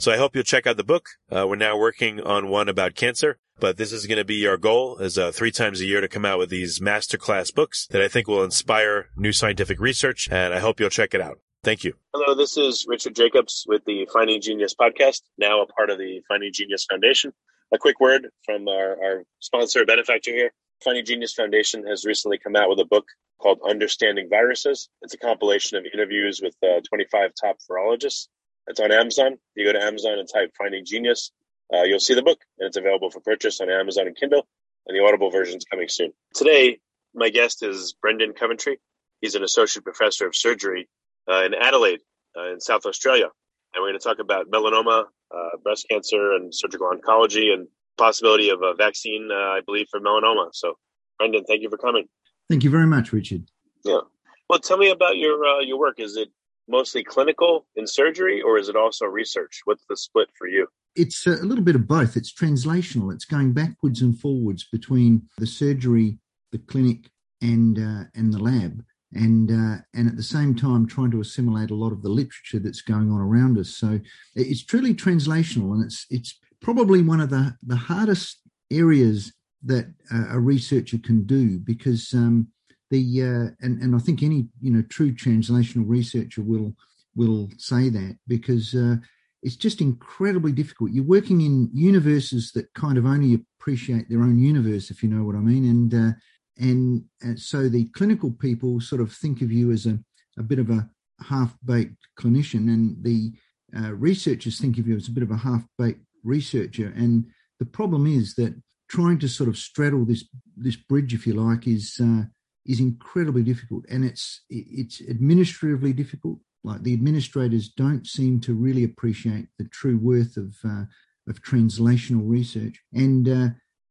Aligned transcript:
So 0.00 0.12
I 0.12 0.16
hope 0.16 0.36
you'll 0.36 0.44
check 0.44 0.64
out 0.64 0.76
the 0.76 0.84
book. 0.84 1.08
Uh, 1.28 1.44
we're 1.48 1.56
now 1.56 1.76
working 1.76 2.20
on 2.20 2.48
one 2.48 2.68
about 2.68 2.94
cancer, 2.94 3.40
but 3.58 3.78
this 3.78 3.92
is 3.92 4.06
going 4.06 4.18
to 4.18 4.24
be 4.24 4.46
our 4.46 4.56
goal 4.56 4.98
is 4.98 5.18
uh, 5.18 5.32
three 5.32 5.50
times 5.50 5.80
a 5.80 5.86
year 5.86 6.00
to 6.00 6.06
come 6.06 6.24
out 6.24 6.38
with 6.38 6.50
these 6.50 6.78
masterclass 6.78 7.52
books 7.52 7.88
that 7.90 8.00
I 8.00 8.06
think 8.06 8.28
will 8.28 8.44
inspire 8.44 9.08
new 9.16 9.32
scientific 9.32 9.80
research. 9.80 10.28
And 10.30 10.54
I 10.54 10.60
hope 10.60 10.78
you'll 10.78 10.88
check 10.88 11.14
it 11.14 11.20
out. 11.20 11.40
Thank 11.64 11.82
you. 11.82 11.94
Hello, 12.14 12.36
this 12.36 12.56
is 12.56 12.86
Richard 12.88 13.16
Jacobs 13.16 13.64
with 13.66 13.84
the 13.86 14.06
Finding 14.12 14.40
Genius 14.40 14.72
podcast, 14.72 15.22
now 15.36 15.62
a 15.62 15.66
part 15.66 15.90
of 15.90 15.98
the 15.98 16.20
Finding 16.28 16.52
Genius 16.52 16.86
Foundation. 16.88 17.32
A 17.74 17.78
quick 17.78 17.98
word 17.98 18.28
from 18.44 18.68
our, 18.68 19.02
our 19.02 19.24
sponsor, 19.40 19.84
benefactor 19.84 20.30
here. 20.30 20.52
Finding 20.84 21.04
Genius 21.04 21.34
Foundation 21.34 21.84
has 21.88 22.04
recently 22.04 22.38
come 22.38 22.54
out 22.54 22.68
with 22.68 22.78
a 22.78 22.84
book 22.84 23.06
called 23.42 23.58
Understanding 23.68 24.28
Viruses. 24.30 24.88
It's 25.02 25.14
a 25.14 25.18
compilation 25.18 25.76
of 25.76 25.86
interviews 25.92 26.40
with 26.40 26.54
uh, 26.62 26.82
25 26.88 27.32
top 27.40 27.56
virologists. 27.68 28.28
It's 28.68 28.80
on 28.80 28.92
Amazon. 28.92 29.38
You 29.54 29.66
go 29.66 29.72
to 29.72 29.82
Amazon 29.82 30.18
and 30.18 30.28
type 30.32 30.52
Finding 30.56 30.84
Genius, 30.84 31.32
uh, 31.72 31.82
you'll 31.82 32.00
see 32.00 32.14
the 32.14 32.22
book, 32.22 32.40
and 32.58 32.66
it's 32.66 32.76
available 32.76 33.10
for 33.10 33.20
purchase 33.20 33.60
on 33.60 33.70
Amazon 33.70 34.06
and 34.06 34.16
Kindle, 34.16 34.46
and 34.86 34.96
the 34.96 35.04
Audible 35.04 35.30
version 35.30 35.56
is 35.56 35.64
coming 35.64 35.88
soon. 35.88 36.12
Today, 36.34 36.78
my 37.14 37.28
guest 37.28 37.62
is 37.62 37.94
Brendan 38.00 38.32
Coventry. 38.32 38.78
He's 39.20 39.34
an 39.34 39.42
associate 39.42 39.84
professor 39.84 40.26
of 40.26 40.34
surgery 40.34 40.88
uh, 41.30 41.44
in 41.44 41.54
Adelaide, 41.54 42.00
uh, 42.36 42.52
in 42.52 42.60
South 42.60 42.86
Australia. 42.86 43.28
And 43.74 43.82
we're 43.82 43.90
going 43.90 43.98
to 43.98 44.04
talk 44.04 44.18
about 44.18 44.50
melanoma, 44.50 45.04
uh, 45.34 45.56
breast 45.62 45.86
cancer, 45.90 46.32
and 46.32 46.54
surgical 46.54 46.90
oncology, 46.90 47.52
and 47.52 47.68
possibility 47.98 48.48
of 48.48 48.62
a 48.62 48.74
vaccine, 48.74 49.28
uh, 49.30 49.34
I 49.34 49.60
believe, 49.64 49.88
for 49.90 50.00
melanoma. 50.00 50.48
So, 50.52 50.78
Brendan, 51.18 51.44
thank 51.44 51.62
you 51.62 51.68
for 51.68 51.76
coming. 51.76 52.08
Thank 52.48 52.64
you 52.64 52.70
very 52.70 52.86
much, 52.86 53.12
Richard. 53.12 53.44
Yeah. 53.84 54.00
Well, 54.48 54.58
tell 54.58 54.78
me 54.78 54.90
about 54.90 55.18
your 55.18 55.44
uh, 55.44 55.60
your 55.60 55.78
work. 55.78 56.00
Is 56.00 56.16
it 56.16 56.30
mostly 56.68 57.02
clinical 57.02 57.66
in 57.76 57.86
surgery, 57.86 58.42
or 58.42 58.58
is 58.58 58.68
it 58.68 58.76
also 58.76 59.06
research? 59.06 59.62
What's 59.64 59.84
the 59.88 59.96
split 59.96 60.28
for 60.36 60.46
you? 60.46 60.66
It's 60.94 61.26
a 61.26 61.30
little 61.30 61.64
bit 61.64 61.76
of 61.76 61.86
both. 61.86 62.16
It's 62.16 62.32
translational. 62.32 63.12
It's 63.12 63.24
going 63.24 63.52
backwards 63.52 64.02
and 64.02 64.18
forwards 64.18 64.66
between 64.70 65.28
the 65.38 65.46
surgery, 65.46 66.18
the 66.52 66.58
clinic, 66.58 67.10
and 67.40 67.78
uh, 67.78 68.04
and 68.14 68.32
the 68.32 68.38
lab 68.38 68.82
and 69.14 69.50
uh, 69.50 69.82
and 69.94 70.08
at 70.08 70.16
the 70.16 70.22
same 70.22 70.54
time 70.54 70.86
trying 70.86 71.10
to 71.10 71.20
assimilate 71.20 71.70
a 71.70 71.74
lot 71.74 71.92
of 71.92 72.02
the 72.02 72.08
literature 72.08 72.58
that's 72.58 72.82
going 72.82 73.10
on 73.10 73.20
around 73.20 73.58
us. 73.58 73.76
So 73.76 74.00
it's 74.34 74.64
truly 74.64 74.94
translational, 74.94 75.72
and 75.72 75.84
it's 75.84 76.06
it's 76.10 76.38
probably 76.60 77.02
one 77.02 77.20
of 77.20 77.30
the 77.30 77.56
the 77.62 77.76
hardest 77.76 78.40
areas 78.70 79.32
that 79.64 79.92
a 80.30 80.38
researcher 80.38 80.98
can 80.98 81.24
do 81.24 81.58
because 81.58 82.12
um, 82.14 82.48
the 82.90 83.22
uh, 83.22 83.64
and 83.64 83.80
and 83.82 83.94
I 83.94 83.98
think 83.98 84.22
any 84.22 84.48
you 84.60 84.70
know 84.70 84.82
true 84.82 85.12
translational 85.12 85.84
researcher 85.86 86.42
will 86.42 86.74
will 87.16 87.50
say 87.58 87.88
that 87.88 88.18
because 88.26 88.74
uh, 88.74 88.96
it's 89.42 89.56
just 89.56 89.80
incredibly 89.80 90.52
difficult. 90.52 90.92
You're 90.92 91.04
working 91.04 91.40
in 91.40 91.70
universes 91.72 92.52
that 92.52 92.72
kind 92.74 92.98
of 92.98 93.06
only 93.06 93.44
appreciate 93.60 94.08
their 94.08 94.22
own 94.22 94.38
universe, 94.38 94.90
if 94.90 95.02
you 95.02 95.08
know 95.08 95.24
what 95.24 95.36
I 95.36 95.40
mean, 95.40 95.64
and 95.64 95.94
uh, 95.94 96.12
and, 96.58 97.04
and 97.22 97.38
so 97.38 97.68
the 97.68 97.84
clinical 97.90 98.32
people 98.32 98.80
sort 98.80 99.00
of 99.00 99.12
think 99.12 99.42
of 99.42 99.52
you 99.52 99.70
as 99.70 99.86
a, 99.86 99.98
a 100.38 100.42
bit 100.42 100.58
of 100.58 100.70
a 100.70 100.88
half-baked 101.24 102.08
clinician 102.18 102.68
and 102.68 102.96
the 103.02 103.32
uh, 103.76 103.92
researchers 103.94 104.58
think 104.58 104.78
of 104.78 104.88
you 104.88 104.96
as 104.96 105.08
a 105.08 105.12
bit 105.12 105.22
of 105.22 105.30
a 105.30 105.36
half-baked 105.36 106.04
researcher 106.24 106.92
and 106.96 107.24
the 107.60 107.66
problem 107.66 108.06
is 108.06 108.34
that 108.34 108.60
trying 108.88 109.18
to 109.18 109.28
sort 109.28 109.48
of 109.48 109.56
straddle 109.56 110.04
this 110.04 110.24
this 110.56 110.76
bridge 110.76 111.12
if 111.12 111.26
you 111.26 111.34
like 111.34 111.66
is 111.66 112.00
uh, 112.02 112.22
is 112.68 112.80
incredibly 112.80 113.42
difficult 113.42 113.84
and 113.88 114.04
it's 114.04 114.42
it's 114.50 115.00
administratively 115.08 115.92
difficult 115.92 116.38
like 116.62 116.82
the 116.82 116.92
administrators 116.92 117.68
don't 117.68 118.06
seem 118.06 118.38
to 118.40 118.54
really 118.54 118.84
appreciate 118.84 119.46
the 119.58 119.64
true 119.64 119.98
worth 119.98 120.36
of 120.36 120.54
uh, 120.64 120.84
of 121.28 121.42
translational 121.42 122.22
research 122.24 122.80
and 122.92 123.28
uh, 123.28 123.48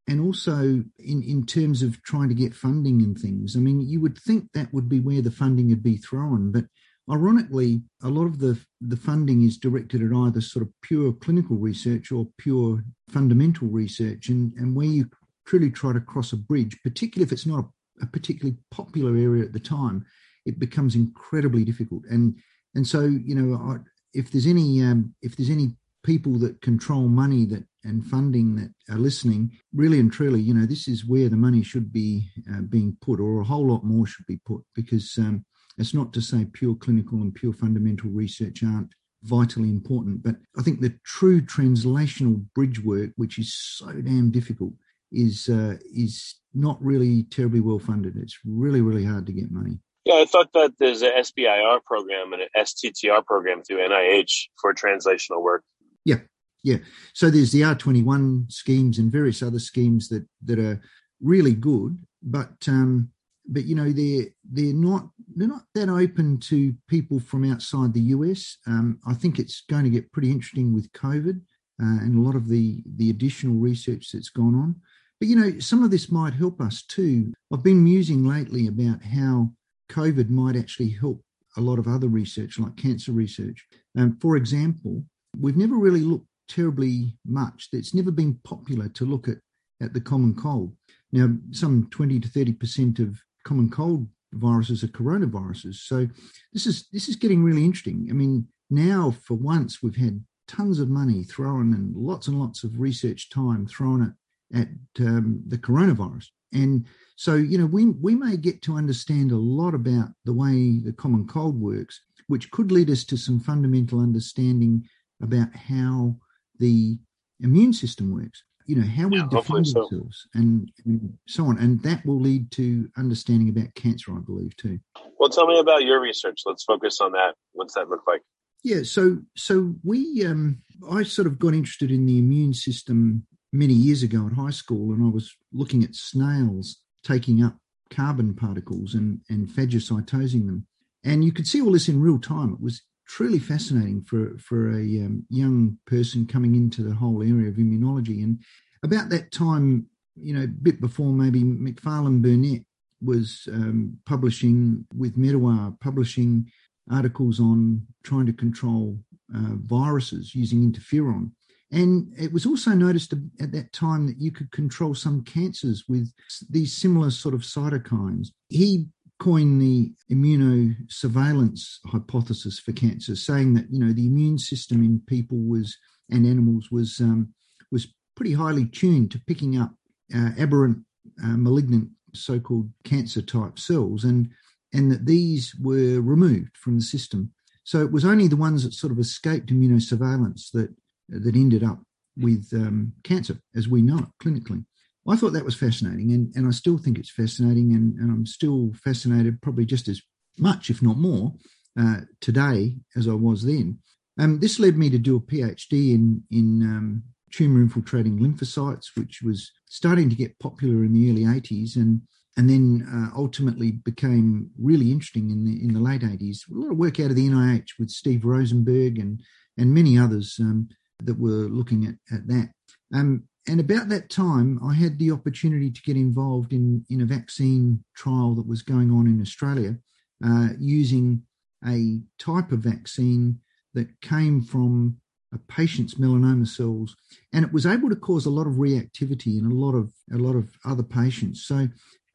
and 0.08 0.22
also 0.22 0.84
in, 1.00 1.22
in 1.24 1.46
terms 1.46 1.82
of 1.82 2.02
trying 2.04 2.30
to 2.30 2.36
get 2.36 2.56
funding 2.56 3.02
and 3.02 3.18
things. 3.18 3.56
I 3.56 3.60
mean, 3.60 3.82
you 3.82 4.00
would 4.00 4.18
think 4.18 4.46
that 4.54 4.74
would 4.74 4.88
be 4.88 5.02
where 5.02 5.22
the 5.22 5.32
funding 5.32 5.68
would 5.70 5.84
be 5.84 5.98
thrown, 5.98 6.52
but 6.52 6.66
ironically, 7.12 7.82
a 8.04 8.10
lot 8.10 8.26
of 8.26 8.40
the, 8.40 8.60
the 8.82 8.96
funding 8.96 9.44
is 9.44 9.58
directed 9.58 10.02
at 10.02 10.16
either 10.16 10.42
sort 10.42 10.64
of 10.64 10.72
pure 10.82 11.14
clinical 11.14 11.58
research 11.58 12.12
or 12.12 12.28
pure 12.38 12.84
fundamental 13.10 13.68
research, 13.68 14.30
and, 14.30 14.54
and 14.54 14.76
where 14.76 14.88
you 14.88 15.10
truly 15.46 15.72
try 15.72 15.94
to 15.94 16.00
cross 16.00 16.34
a 16.34 16.38
bridge, 16.38 16.78
particularly 16.84 17.26
if 17.26 17.32
it's 17.32 17.46
not 17.46 17.60
a, 17.60 17.68
a 18.02 18.06
particularly 18.06 18.58
popular 18.72 19.16
area 19.18 19.44
at 19.44 19.54
the 19.54 19.60
time, 19.60 20.06
it 20.46 20.60
becomes 20.60 20.96
incredibly 20.96 21.64
difficult. 21.64 22.04
And 22.10 22.36
and 22.76 22.86
so 22.86 23.02
you 23.02 23.36
know, 23.36 23.80
if 24.14 24.32
there's 24.32 24.48
any 24.48 24.82
um, 24.84 25.14
if 25.22 25.36
there's 25.36 25.50
any 25.50 25.76
people 26.04 26.40
that 26.40 26.62
control 26.62 27.08
money 27.08 27.46
that 27.46 27.64
and 27.84 28.06
funding 28.06 28.56
that 28.56 28.72
are 28.94 29.00
listening, 29.00 29.52
really 29.74 30.00
and 30.00 30.12
truly, 30.12 30.42
you 30.42 30.54
know, 30.54 30.66
this 30.66 30.88
is 30.88 31.06
where 31.06 31.30
the 31.30 31.38
money 31.38 31.64
should 31.64 31.92
be 31.92 32.28
uh, 32.54 32.62
being 32.62 32.98
put, 33.02 33.20
or 33.20 33.40
a 33.40 33.46
whole 33.46 33.68
lot 33.68 33.84
more 33.84 34.06
should 34.06 34.26
be 34.26 34.40
put, 34.46 34.62
because 34.76 35.18
um, 35.18 35.46
it's 35.78 35.94
not 35.94 36.12
to 36.14 36.22
say 36.22 36.46
pure 36.52 36.76
clinical 36.76 37.20
and 37.20 37.34
pure 37.34 37.54
fundamental 37.54 38.10
research 38.10 38.64
aren't 38.64 38.94
vitally 39.24 39.70
important, 39.70 40.24
but 40.24 40.36
I 40.58 40.62
think 40.62 40.80
the 40.80 40.98
true 41.06 41.42
translational 41.42 42.44
bridge 42.54 42.84
work, 42.84 43.12
which 43.16 43.40
is 43.40 43.54
so 43.54 43.92
damn 43.94 44.32
difficult, 44.32 44.74
is 45.12 45.50
uh, 45.50 45.78
is 45.94 46.36
not 46.58 46.84
really 46.84 47.24
terribly 47.24 47.60
well 47.62 47.80
funded. 47.80 48.18
It's 48.18 48.38
really 48.46 48.82
really 48.82 49.06
hard 49.06 49.26
to 49.28 49.34
get 49.34 49.52
money. 49.52 49.80
Yeah, 50.06 50.16
I 50.16 50.26
thought 50.26 50.54
that 50.54 50.74
there's 50.80 51.02
an 51.02 51.12
SBIR 51.18 51.84
program 51.84 52.32
and 52.32 52.44
an 52.44 52.48
STTR 52.58 53.26
program 53.26 53.62
through 53.62 53.80
NIH 53.80 54.32
for 54.62 54.74
translational 54.74 55.42
work. 55.42 55.64
Yeah, 56.06 56.20
yeah. 56.64 56.78
So 57.14 57.30
there's 57.30 57.52
the 57.52 57.62
R21 57.62 58.50
schemes 58.52 59.00
and 59.00 59.12
various 59.12 59.44
other 59.44 59.60
schemes 59.60 60.08
that 60.10 60.26
that 60.46 60.60
are 60.60 60.82
really 61.22 61.54
good, 61.54 61.98
but 62.24 62.56
um, 62.68 63.12
but 63.48 63.66
you 63.66 63.76
know 63.76 63.92
they're 63.92 64.28
they're 64.50 64.74
not 64.74 65.10
they're 65.36 65.48
not 65.48 65.64
that 65.76 65.90
open 65.90 66.40
to 66.40 66.74
people 66.88 67.20
from 67.20 67.50
outside 67.50 67.94
the 67.94 68.08
US. 68.16 68.58
Um, 68.66 69.00
I 69.06 69.14
think 69.14 69.40
it's 69.40 69.64
going 69.70 69.84
to 69.84 69.90
get 69.90 70.12
pretty 70.12 70.32
interesting 70.32 70.74
with 70.74 70.92
COVID 70.94 71.42
uh, 71.82 72.00
and 72.02 72.18
a 72.18 72.22
lot 72.22 72.36
of 72.36 72.48
the 72.48 72.82
the 72.96 73.10
additional 73.10 73.56
research 73.56 74.12
that's 74.12 74.30
gone 74.30 74.56
on. 74.56 74.76
But 75.20 75.30
you 75.30 75.36
know, 75.36 75.60
some 75.60 75.84
of 75.84 75.92
this 75.92 76.12
might 76.12 76.34
help 76.34 76.62
us 76.62 76.84
too. 76.84 77.34
I've 77.52 77.64
been 77.64 77.84
musing 77.84 78.24
lately 78.24 78.68
about 78.68 79.02
how 79.04 79.52
COVID 79.90 80.30
might 80.30 80.56
actually 80.56 80.90
help 80.90 81.22
a 81.56 81.62
lot 81.62 81.80
of 81.80 81.88
other 81.88 82.08
research, 82.08 82.60
like 82.60 82.76
cancer 82.76 83.12
research. 83.12 83.66
Um, 83.98 84.18
for 84.22 84.36
example, 84.36 85.04
we've 85.40 85.58
never 85.58 85.76
really 85.76 86.02
looked 86.02 86.28
terribly 86.48 87.18
much. 87.26 87.70
It's 87.74 87.94
never 87.94 88.12
been 88.12 88.40
popular 88.44 88.90
to 88.90 89.06
look 89.06 89.28
at 89.28 89.38
at 89.82 89.94
the 89.94 90.02
common 90.02 90.34
cold. 90.34 90.76
Now, 91.12 91.30
some 91.52 91.88
20 91.92 92.20
to 92.20 92.28
30 92.28 92.54
percent 92.54 93.00
of 93.00 93.20
common 93.44 93.70
cold 93.70 94.08
viruses 94.34 94.84
are 94.84 94.88
coronaviruses. 94.88 95.76
So 95.76 96.08
this 96.54 96.66
is 96.66 96.88
this 96.92 97.10
is 97.10 97.16
getting 97.16 97.44
really 97.44 97.64
interesting. 97.64 98.08
I 98.10 98.14
mean, 98.14 98.48
now 98.70 99.16
for 99.24 99.36
once 99.36 99.82
we've 99.82 99.96
had 99.96 100.24
tons 100.48 100.80
of 100.80 100.90
money 100.90 101.24
thrown 101.24 101.74
and 101.74 101.96
lots 101.96 102.28
and 102.28 102.40
lots 102.40 102.64
of 102.64 102.80
research 102.80 103.30
time 103.30 103.68
thrown 103.68 104.02
at 104.02 104.14
at 104.54 104.68
um, 105.00 105.42
the 105.48 105.58
coronavirus. 105.58 106.28
And 106.54 106.86
so, 107.16 107.36
you 107.36 107.58
know, 107.58 107.66
we, 107.66 107.86
we 107.86 108.16
may 108.16 108.38
get 108.38 108.62
to 108.64 108.78
understand 108.78 109.32
a 109.32 109.38
lot 109.38 109.74
about 109.74 110.10
the 110.26 110.34
way 110.34 110.80
the 110.80 110.94
common 110.94 111.28
cold 111.28 111.60
works, 111.60 112.02
which 112.28 112.52
could 112.52 112.72
lead 112.72 112.90
us 112.90 113.04
to 113.06 113.18
some 113.18 113.40
fundamental 113.40 114.00
understanding 114.00 114.88
about 115.22 115.54
how 115.56 116.16
the 116.60 116.98
immune 117.42 117.74
system 117.74 118.14
works, 118.14 118.44
you 118.66 118.76
know, 118.76 118.88
how 118.88 119.08
we 119.08 119.18
yeah, 119.18 119.28
defend 119.30 119.68
so. 119.68 119.84
ourselves 119.84 120.28
and, 120.34 120.72
and, 120.86 121.18
so 121.28 121.46
on. 121.46 121.58
And 121.58 121.82
that 121.84 122.06
will 122.06 122.20
lead 122.20 122.52
to 122.52 122.90
understanding 122.98 123.50
about 123.50 123.74
cancer, 123.76 124.14
I 124.14 124.20
believe, 124.20 124.56
too. 124.58 124.80
Well, 125.20 125.30
tell 125.30 125.48
me 125.48 125.60
about 125.60 125.84
your 125.84 126.00
research. 126.00 126.42
Let's 126.46 126.64
focus 126.64 127.00
on 127.02 127.12
that. 127.14 127.36
What's 127.54 127.74
that 127.76 127.90
look 127.90 128.04
like? 128.08 128.22
Yeah, 128.64 128.84
so 128.84 129.20
so 129.36 129.76
we 129.84 130.26
um, 130.26 130.62
I 130.92 131.04
sort 131.04 131.28
of 131.28 131.38
got 131.38 131.54
interested 131.54 131.92
in 131.92 132.06
the 132.06 132.18
immune 132.18 132.54
system 132.54 133.26
many 133.52 133.74
years 133.74 134.04
ago 134.04 134.28
at 134.28 134.34
high 134.34 134.52
school, 134.52 134.94
and 134.94 135.04
I 135.04 135.10
was 135.10 135.36
looking 135.54 135.84
at 135.84 135.96
snails 135.96 136.78
taking 137.04 137.44
up 137.44 137.58
carbon 137.90 138.34
particles 138.34 138.94
and, 138.94 139.22
and 139.30 139.48
phagocytosing 139.48 140.46
them. 140.46 140.68
And 141.04 141.24
you 141.24 141.32
could 141.32 141.48
see 141.48 141.62
all 141.62 141.72
this 141.72 141.88
in 141.88 142.02
real 142.02 142.20
time. 142.20 142.54
It 142.54 142.62
was 142.62 142.82
truly 143.08 143.40
fascinating 143.40 144.04
for, 144.04 144.38
for 144.38 144.70
a 144.72 144.82
um, 144.82 145.26
young 145.30 145.78
person 145.86 146.28
coming 146.28 146.56
into 146.56 146.84
the 146.84 146.96
whole 146.96 147.22
area 147.22 147.48
of 147.50 147.56
immunology. 147.56 148.24
And 148.24 148.40
about 148.84 149.10
that 149.10 149.32
time, 149.32 149.88
you 150.16 150.34
know, 150.34 150.44
a 150.44 150.48
bit 150.48 150.82
before 150.82 151.14
maybe 151.14 151.44
Macfarlane 151.44 152.22
Burnet 152.22 152.66
was 153.02 153.48
um, 153.54 153.98
publishing 154.06 154.86
with 154.94 155.18
Medawar, 155.18 155.80
publishing 155.80 156.52
articles 156.92 157.40
on 157.40 157.86
trying 158.04 158.26
to 158.26 158.34
control 158.34 158.98
uh, 159.34 159.56
viruses 159.56 160.34
using 160.34 160.70
interferon. 160.70 161.32
And 161.72 162.14
it 162.18 162.32
was 162.32 162.46
also 162.46 162.72
noticed 162.72 163.14
at 163.42 163.52
that 163.52 163.74
time 163.74 164.08
that 164.08 164.22
you 164.22 164.32
could 164.32 164.52
control 164.52 164.96
some 164.96 165.24
cancers 165.24 165.84
with 165.90 166.12
these 166.50 166.74
similar 166.74 167.12
sort 167.12 167.36
of 167.36 167.42
cytokines. 167.42 168.30
He 168.48 168.88
coined 169.20 169.62
the 169.62 169.92
immunosurveillance 170.12 171.80
hypothesis 171.88 172.60
for 172.60 172.72
cancer, 172.72 173.16
saying 173.16 173.54
that 173.56 173.66
you 173.70 173.80
know 173.80 173.92
the 173.92 174.06
immune 174.06 174.38
system 174.38 174.84
in 174.84 175.02
people 175.08 175.38
was 175.40 175.78
and 176.10 176.26
animals 176.26 176.72
was 176.72 177.00
um, 177.02 177.34
was 177.72 177.88
pretty 178.16 178.34
highly 178.34 178.66
tuned 178.66 179.12
to 179.12 179.20
picking 179.28 179.58
up 179.58 179.74
uh, 180.16 180.30
aberrant, 180.38 180.78
uh, 181.24 181.38
malignant, 181.38 181.90
so-called 182.14 182.70
cancer 182.84 183.22
type 183.22 183.60
cells, 183.60 184.04
and 184.04 184.30
and 184.74 184.92
that 184.92 185.06
these 185.06 185.56
were 185.62 186.02
removed 186.02 186.56
from 186.56 186.76
the 186.78 186.84
system. 186.84 187.32
So 187.64 187.82
it 187.82 187.92
was 187.92 188.06
only 188.06 188.30
the 188.30 188.38
ones 188.38 188.64
that 188.64 188.74
sort 188.74 188.94
of 188.94 189.00
escaped 189.00 189.52
immunosurveillance 189.52 190.52
that 190.52 190.74
that 191.10 191.36
ended 191.36 191.64
up 191.64 191.80
with 192.18 192.50
um, 192.54 192.94
cancer, 193.04 193.38
as 193.56 193.68
we 193.68 193.82
know 193.82 194.00
it 194.00 194.24
clinically. 194.24 194.66
I 195.08 195.16
thought 195.16 195.34
that 195.34 195.46
was 195.46 195.56
fascinating, 195.56 196.12
and, 196.12 196.36
and 196.36 196.48
I 196.48 196.52
still 196.52 196.78
think 196.78 197.00
it's 197.00 197.12
fascinating, 197.12 197.74
and, 197.74 197.96
and 197.96 198.12
I'm 198.12 198.26
still 198.26 198.74
fascinated, 198.84 199.42
probably 199.42 199.66
just 199.66 199.88
as 199.88 200.02
much, 200.38 200.70
if 200.70 200.82
not 200.82 200.98
more, 200.98 201.34
uh, 201.80 202.02
today 202.20 202.76
as 202.96 203.08
I 203.08 203.14
was 203.14 203.44
then. 203.44 203.80
Um, 204.20 204.40
this 204.40 204.60
led 204.60 204.78
me 204.78 204.90
to 204.90 204.98
do 204.98 205.16
a 205.16 205.22
PhD 205.22 205.94
in 205.94 206.24
in 206.32 206.64
um, 206.64 207.04
tumor 207.32 207.62
infiltrating 207.62 208.20
lymphocytes, 208.20 208.96
which 208.96 209.22
was 209.22 209.52
starting 209.68 210.10
to 210.10 210.16
get 210.16 210.40
popular 210.40 210.84
in 210.84 210.94
the 210.94 211.10
early 211.10 211.24
80s, 211.24 211.76
and 211.76 212.02
and 212.36 212.50
then 212.50 212.88
uh, 212.92 213.18
ultimately 213.18 213.72
became 213.72 214.52
really 214.60 214.92
interesting 214.92 215.32
in 215.32 215.46
the 215.46 215.64
in 215.64 215.74
the 215.74 215.80
late 215.80 216.02
80s. 216.02 216.50
A 216.50 216.54
lot 216.54 216.72
of 216.72 216.78
work 216.78 217.00
out 217.00 217.12
of 217.12 217.16
the 217.16 217.28
NIH 217.28 217.80
with 217.80 217.90
Steve 217.90 218.26
Rosenberg 218.26 219.00
and 219.00 219.22
and 219.58 219.74
many 219.74 219.98
others. 219.98 220.38
Um, 220.40 220.70
that 221.04 221.20
were 221.20 221.48
looking 221.50 221.86
at, 221.86 222.16
at 222.16 222.28
that. 222.28 222.50
Um, 222.94 223.24
and 223.48 223.60
about 223.60 223.88
that 223.90 224.10
time, 224.10 224.60
I 224.64 224.74
had 224.74 225.00
the 225.00 225.12
opportunity 225.12 225.72
to 225.72 225.82
get 225.82 225.96
involved 225.96 226.52
in, 226.52 226.86
in 226.90 227.02
a 227.02 227.06
vaccine 227.06 227.84
trial 227.96 228.36
that 228.36 228.48
was 228.48 228.62
going 228.62 228.92
on 228.92 229.08
in 229.08 229.22
Australia 229.22 229.78
uh, 230.26 230.50
using 230.60 231.24
a 231.66 232.00
type 232.20 232.52
of 232.52 232.60
vaccine 232.60 233.40
that 233.74 234.02
came 234.02 234.42
from 234.42 234.98
a 235.34 235.38
patient's 235.38 235.96
melanoma 235.96 236.48
cells, 236.48 236.96
and 237.34 237.46
it 237.46 237.52
was 237.52 237.66
able 237.66 237.90
to 237.90 237.96
cause 237.96 238.26
a 238.26 238.30
lot 238.30 238.48
of 238.48 238.54
reactivity 238.54 239.38
in 239.38 239.46
a 239.46 239.54
lot 239.54 239.76
of 239.76 239.92
a 240.14 240.18
lot 240.18 240.36
of 240.36 240.50
other 240.66 240.84
patients. 240.84 241.46
So 241.46 241.68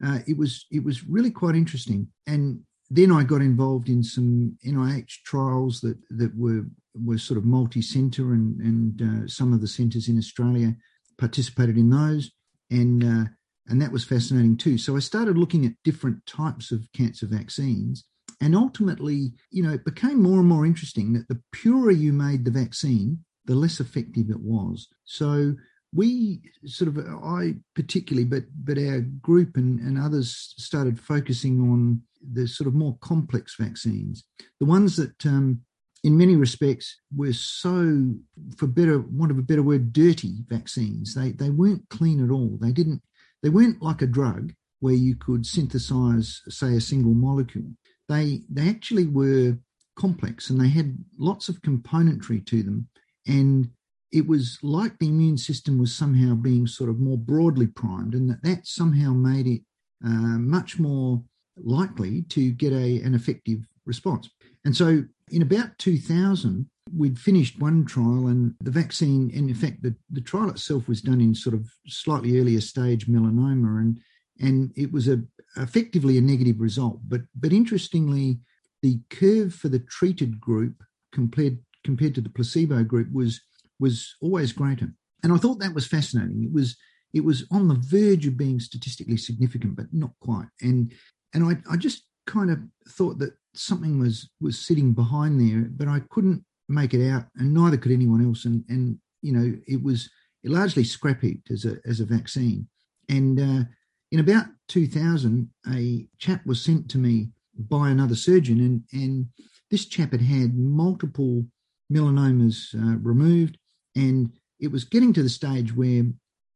uh, 0.05 0.19
it 0.27 0.37
was 0.37 0.65
it 0.71 0.83
was 0.83 1.05
really 1.05 1.31
quite 1.31 1.55
interesting. 1.55 2.07
And 2.27 2.61
then 2.95 3.11
I 3.11 3.23
got 3.23 3.41
involved 3.41 3.89
in 3.89 4.03
some 4.03 4.55
NIH 4.63 5.23
trials 5.25 5.81
that 5.81 5.97
that 6.11 6.35
were 6.37 6.65
were 6.93 7.17
sort 7.17 7.39
of 7.39 7.45
multi-centre, 7.45 8.33
and 8.33 8.61
and 8.61 9.01
uh, 9.01 9.27
some 9.27 9.51
of 9.51 9.61
the 9.61 9.67
centres 9.67 10.07
in 10.07 10.17
Australia 10.17 10.75
participated 11.17 11.75
in 11.75 11.89
those, 11.89 12.31
and 12.69 13.03
uh, 13.03 13.25
and 13.67 13.81
that 13.81 13.91
was 13.91 14.05
fascinating 14.05 14.57
too. 14.57 14.77
So 14.77 14.95
I 14.95 14.99
started 14.99 15.39
looking 15.39 15.65
at 15.65 15.73
different 15.83 16.23
types 16.27 16.71
of 16.71 16.87
cancer 16.93 17.25
vaccines, 17.25 18.05
and 18.39 18.55
ultimately, 18.55 19.33
you 19.49 19.63
know, 19.63 19.73
it 19.73 19.85
became 19.85 20.21
more 20.21 20.39
and 20.39 20.47
more 20.47 20.65
interesting 20.65 21.13
that 21.13 21.27
the 21.27 21.41
purer 21.51 21.91
you 21.91 22.13
made 22.13 22.45
the 22.45 22.51
vaccine, 22.51 23.25
the 23.45 23.55
less 23.55 23.79
effective 23.79 24.29
it 24.29 24.39
was. 24.39 24.87
So 25.05 25.55
we 25.93 26.41
sort 26.65 26.87
of 26.89 26.97
I 27.23 27.55
particularly, 27.75 28.25
but 28.25 28.43
but 28.63 28.77
our 28.77 29.01
group 29.01 29.57
and, 29.57 29.79
and 29.79 29.99
others 29.99 30.53
started 30.57 30.99
focusing 30.99 31.61
on 31.61 32.01
the 32.31 32.47
sort 32.47 32.67
of 32.67 32.73
more 32.73 32.97
complex 33.01 33.55
vaccines, 33.59 34.23
the 34.59 34.65
ones 34.65 34.95
that 34.95 35.25
um, 35.25 35.61
in 36.03 36.17
many 36.17 36.35
respects 36.35 36.99
were 37.15 37.33
so, 37.33 38.13
for 38.57 38.67
better 38.67 38.99
want 38.99 39.31
of 39.31 39.37
a 39.37 39.43
better 39.43 39.63
word, 39.63 39.93
dirty 39.93 40.43
vaccines. 40.47 41.13
They 41.13 41.31
they 41.31 41.49
weren't 41.49 41.87
clean 41.89 42.23
at 42.23 42.31
all. 42.31 42.57
They 42.59 42.71
didn't. 42.71 43.01
They 43.41 43.49
weren't 43.49 43.81
like 43.81 44.01
a 44.01 44.07
drug 44.07 44.53
where 44.79 44.93
you 44.93 45.15
could 45.15 45.45
synthesize, 45.45 46.41
say, 46.49 46.75
a 46.75 46.81
single 46.81 47.13
molecule. 47.13 47.71
They 48.09 48.41
they 48.49 48.67
actually 48.69 49.05
were 49.05 49.57
complex 49.95 50.49
and 50.49 50.59
they 50.59 50.69
had 50.69 50.97
lots 51.19 51.49
of 51.49 51.61
componentry 51.61 52.45
to 52.47 52.63
them, 52.63 52.87
and 53.27 53.69
it 54.13 54.27
was 54.27 54.59
like 54.61 54.99
the 54.99 55.07
immune 55.07 55.37
system 55.37 55.79
was 55.79 55.93
somehow 55.93 56.35
being 56.35 56.67
sort 56.67 56.89
of 56.89 56.99
more 56.99 57.17
broadly 57.17 57.67
primed, 57.67 58.13
and 58.13 58.29
that 58.29 58.43
that 58.43 58.67
somehow 58.67 59.11
made 59.11 59.47
it 59.47 59.61
uh, 60.05 60.37
much 60.37 60.79
more 60.79 61.21
likely 61.57 62.21
to 62.29 62.51
get 62.51 62.71
a 62.71 63.01
an 63.01 63.15
effective 63.15 63.59
response. 63.85 64.29
And 64.63 64.77
so 64.77 65.03
in 65.31 65.41
about 65.41 65.77
2000, 65.79 66.69
we'd 66.95 67.19
finished 67.19 67.59
one 67.59 67.85
trial 67.85 68.27
and 68.27 68.53
the 68.61 68.71
vaccine, 68.71 69.31
and 69.35 69.49
in 69.49 69.55
fact, 69.55 69.81
the, 69.81 69.95
the 70.11 70.21
trial 70.21 70.49
itself 70.49 70.87
was 70.87 71.01
done 71.01 71.19
in 71.19 71.33
sort 71.33 71.55
of 71.55 71.67
slightly 71.87 72.39
earlier 72.39 72.61
stage 72.61 73.07
melanoma 73.07 73.79
and 73.81 73.99
and 74.39 74.71
it 74.75 74.91
was 74.91 75.07
a 75.07 75.21
effectively 75.57 76.17
a 76.17 76.21
negative 76.21 76.59
result. 76.59 76.99
But 77.07 77.21
but 77.35 77.51
interestingly, 77.51 78.39
the 78.83 78.99
curve 79.09 79.53
for 79.55 79.69
the 79.69 79.79
treated 79.79 80.39
group 80.39 80.83
compared 81.11 81.57
compared 81.83 82.15
to 82.15 82.21
the 82.21 82.29
placebo 82.29 82.83
group 82.83 83.11
was 83.11 83.41
was 83.83 84.15
always 84.21 84.53
greater. 84.53 84.89
And 85.23 85.33
I 85.33 85.37
thought 85.37 85.59
that 85.59 85.75
was 85.75 85.85
fascinating. 85.85 86.43
It 86.43 86.53
was 86.53 86.77
it 87.13 87.23
was 87.23 87.45
on 87.51 87.67
the 87.67 87.75
verge 87.75 88.25
of 88.25 88.37
being 88.37 88.59
statistically 88.59 89.17
significant, 89.17 89.75
but 89.75 89.85
not 89.91 90.11
quite. 90.21 90.47
And 90.61 90.93
and 91.33 91.43
I, 91.43 91.73
I 91.73 91.75
just 91.77 92.07
kind 92.25 92.49
of 92.49 92.59
thought 92.89 93.19
that 93.19 93.33
something 93.53 93.99
was 93.99 94.29
was 94.41 94.57
sitting 94.57 94.93
behind 94.93 95.39
there, 95.39 95.67
but 95.69 95.87
I 95.87 95.99
couldn't 96.09 96.43
make 96.69 96.93
it 96.93 97.07
out, 97.11 97.25
and 97.35 97.53
neither 97.53 97.77
could 97.77 97.91
anyone 97.91 98.25
else. 98.25 98.45
And 98.45 98.63
and 98.69 98.97
you 99.21 99.33
know, 99.33 99.53
it 99.67 99.83
was 99.83 100.09
largely 100.45 100.83
scrap 100.83 101.21
heaped 101.21 101.51
as 101.51 101.65
a 101.65 101.75
as 101.85 101.99
a 101.99 102.05
vaccine. 102.05 102.67
And 103.09 103.39
uh, 103.39 103.63
in 104.11 104.19
about 104.19 104.45
2000, 104.69 105.49
a 105.75 106.07
chap 106.19 106.45
was 106.45 106.61
sent 106.61 106.89
to 106.91 106.97
me 106.97 107.29
by 107.57 107.89
another 107.89 108.15
surgeon, 108.15 108.59
and 108.59 108.83
and 109.01 109.27
this 109.69 109.85
chap 109.85 110.11
had 110.11 110.21
had 110.21 110.57
multiple 110.57 111.45
melanomas 111.91 112.73
uh, 112.75 112.97
removed, 112.99 113.57
and 113.95 114.31
it 114.59 114.71
was 114.71 114.83
getting 114.83 115.13
to 115.13 115.23
the 115.23 115.29
stage 115.29 115.75
where 115.75 116.03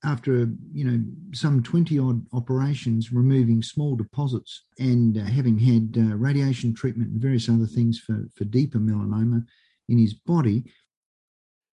after 0.04 0.48
you 0.72 0.86
know 0.86 1.04
some 1.34 1.64
20 1.64 1.98
odd 2.00 2.26
operations 2.34 3.12
removing 3.12 3.64
small 3.64 3.96
deposits 3.96 4.64
and 4.78 5.18
uh, 5.18 5.22
having 5.22 5.58
had 5.58 5.96
uh, 5.98 6.16
radiation 6.16 6.74
treatment 6.74 7.10
and 7.10 7.22
various 7.22 7.50
other 7.50 7.66
things 7.66 8.00
for, 8.00 8.26
for 8.36 8.46
deeper 8.46 8.78
melanoma 8.78 9.44
in 9.90 9.98
his 9.98 10.14
body. 10.14 10.64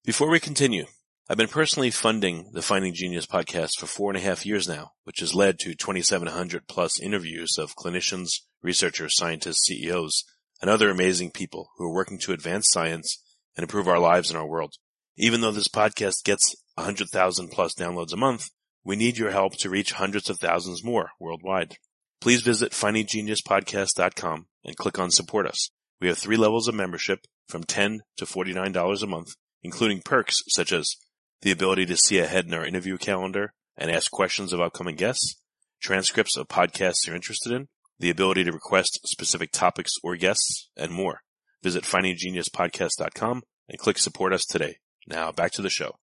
Before 0.05 0.31
we 0.31 0.41
continue 0.41 0.87
i've 1.29 1.39
been 1.39 1.49
personally 1.49 1.91
funding 1.91 2.51
the 2.53 2.61
finding 2.61 2.93
genius 2.93 3.25
podcast 3.25 3.79
for 3.79 3.87
four 3.87 4.11
and 4.11 4.19
a 4.19 4.21
half 4.21 4.45
years 4.45 4.69
now 4.69 4.93
which 5.05 5.21
has 5.21 5.35
led 5.35 5.59
to 5.59 5.75
2700 5.75 6.69
plus 6.69 7.01
interviews 7.01 7.57
of 7.59 7.75
clinicians 7.77 8.41
researchers 8.63 9.17
scientists 9.17 9.65
ceos 9.67 10.25
and 10.61 10.71
other 10.71 10.91
amazing 10.91 11.31
people 11.31 11.71
who 11.77 11.85
are 11.87 11.95
working 11.95 12.19
to 12.19 12.33
advance 12.33 12.69
science 12.71 13.23
and 13.57 13.65
improve 13.65 13.89
our 13.89 13.99
lives 13.99 14.29
and 14.29 14.39
our 14.39 14.47
world 14.47 14.75
even 15.17 15.41
though 15.41 15.53
this 15.53 15.69
podcast 15.69 16.25
gets 16.25 16.55
100,000 16.75 17.49
plus 17.49 17.75
downloads 17.75 18.13
a 18.13 18.17
month, 18.17 18.49
we 18.85 18.97
need 18.97 19.17
your 19.17 19.31
help 19.31 19.57
to 19.59 19.71
reach 19.71 19.93
hundreds 19.93 20.29
of 20.29 20.39
thousands 20.39 20.85
more 20.85 21.11
worldwide. 21.19 21.77
Please 22.21 22.43
visit 22.43 22.73
findinggeniuspodcast.com 22.73 24.47
and 24.65 24.77
click 24.77 24.99
on 24.99 25.11
support 25.11 25.47
us. 25.47 25.71
We 26.01 26.09
have 26.09 26.19
three 26.19 26.37
levels 26.37 26.69
of 26.69 26.75
membership 26.75 27.27
from 27.49 27.65
10 27.65 28.01
to 28.17 28.25
$49 28.25 29.03
a 29.03 29.07
month, 29.07 29.35
including 29.63 30.03
perks 30.05 30.43
such 30.49 30.73
as 30.73 30.97
the 31.43 31.51
ability 31.51 31.87
to 31.87 31.97
see 31.97 32.19
ahead 32.19 32.47
in 32.47 32.55
our 32.55 32.65
interview 32.65 32.97
calendar 32.99 33.53
and 33.77 33.91
ask 33.91 34.11
questions 34.11 34.53
of 34.53 34.61
upcoming 34.61 34.97
guests, 34.97 35.37
transcripts 35.81 36.37
of 36.37 36.49
podcasts 36.49 37.07
you're 37.07 37.17
interested 37.17 37.53
in, 37.53 37.69
the 37.99 38.11
ability 38.11 38.45
to 38.45 38.53
request 38.53 39.01
specific 39.05 39.53
topics 39.53 39.93
or 40.03 40.17
guests, 40.17 40.71
and 40.77 40.93
more. 40.93 41.21
Visit 41.63 41.85
findinggeniuspodcast.com 41.85 43.43
and 43.69 43.79
click 43.79 43.99
support 43.99 44.33
us 44.33 44.45
today. 44.45 44.77
Now 45.07 45.33
back 45.33 45.53
to 45.53 45.63
the 45.63 45.71
show. 45.71 45.97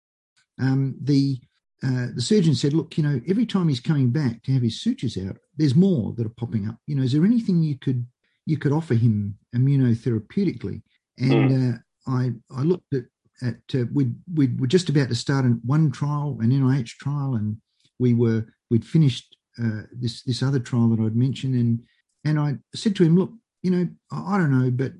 Um, 0.60 0.96
the 1.00 1.38
uh, 1.82 2.08
the 2.14 2.22
surgeon 2.22 2.54
said, 2.54 2.74
"Look, 2.74 2.96
you 2.98 3.02
know, 3.02 3.20
every 3.26 3.46
time 3.46 3.68
he's 3.68 3.80
coming 3.80 4.10
back 4.10 4.42
to 4.42 4.52
have 4.52 4.62
his 4.62 4.80
sutures 4.80 5.16
out, 5.16 5.38
there's 5.56 5.74
more 5.74 6.12
that 6.16 6.26
are 6.26 6.34
popping 6.36 6.68
up. 6.68 6.76
You 6.86 6.96
know, 6.96 7.02
is 7.02 7.12
there 7.12 7.24
anything 7.24 7.62
you 7.62 7.78
could 7.78 8.06
you 8.46 8.58
could 8.58 8.72
offer 8.72 8.94
him 8.94 9.38
immunotherapeutically?" 9.54 10.82
And 11.18 11.50
mm. 11.50 11.74
uh, 11.74 11.78
I 12.06 12.32
I 12.50 12.62
looked 12.62 12.92
at 12.92 13.04
at 13.42 13.56
uh, 13.74 13.84
we 13.92 14.12
we 14.34 14.48
were 14.58 14.66
just 14.66 14.88
about 14.90 15.08
to 15.08 15.14
start 15.14 15.46
one 15.64 15.90
trial, 15.90 16.38
an 16.40 16.50
NIH 16.50 16.98
trial, 16.98 17.34
and 17.34 17.56
we 17.98 18.12
were 18.12 18.44
we'd 18.70 18.84
finished 18.84 19.36
uh, 19.62 19.82
this 19.92 20.22
this 20.22 20.42
other 20.42 20.60
trial 20.60 20.88
that 20.90 21.02
I'd 21.02 21.16
mentioned, 21.16 21.54
and 21.54 21.80
and 22.24 22.38
I 22.38 22.56
said 22.74 22.94
to 22.96 23.04
him, 23.04 23.16
"Look, 23.16 23.32
you 23.62 23.70
know, 23.70 23.88
I, 24.12 24.34
I 24.34 24.38
don't 24.38 24.58
know, 24.58 24.70
but 24.70 24.92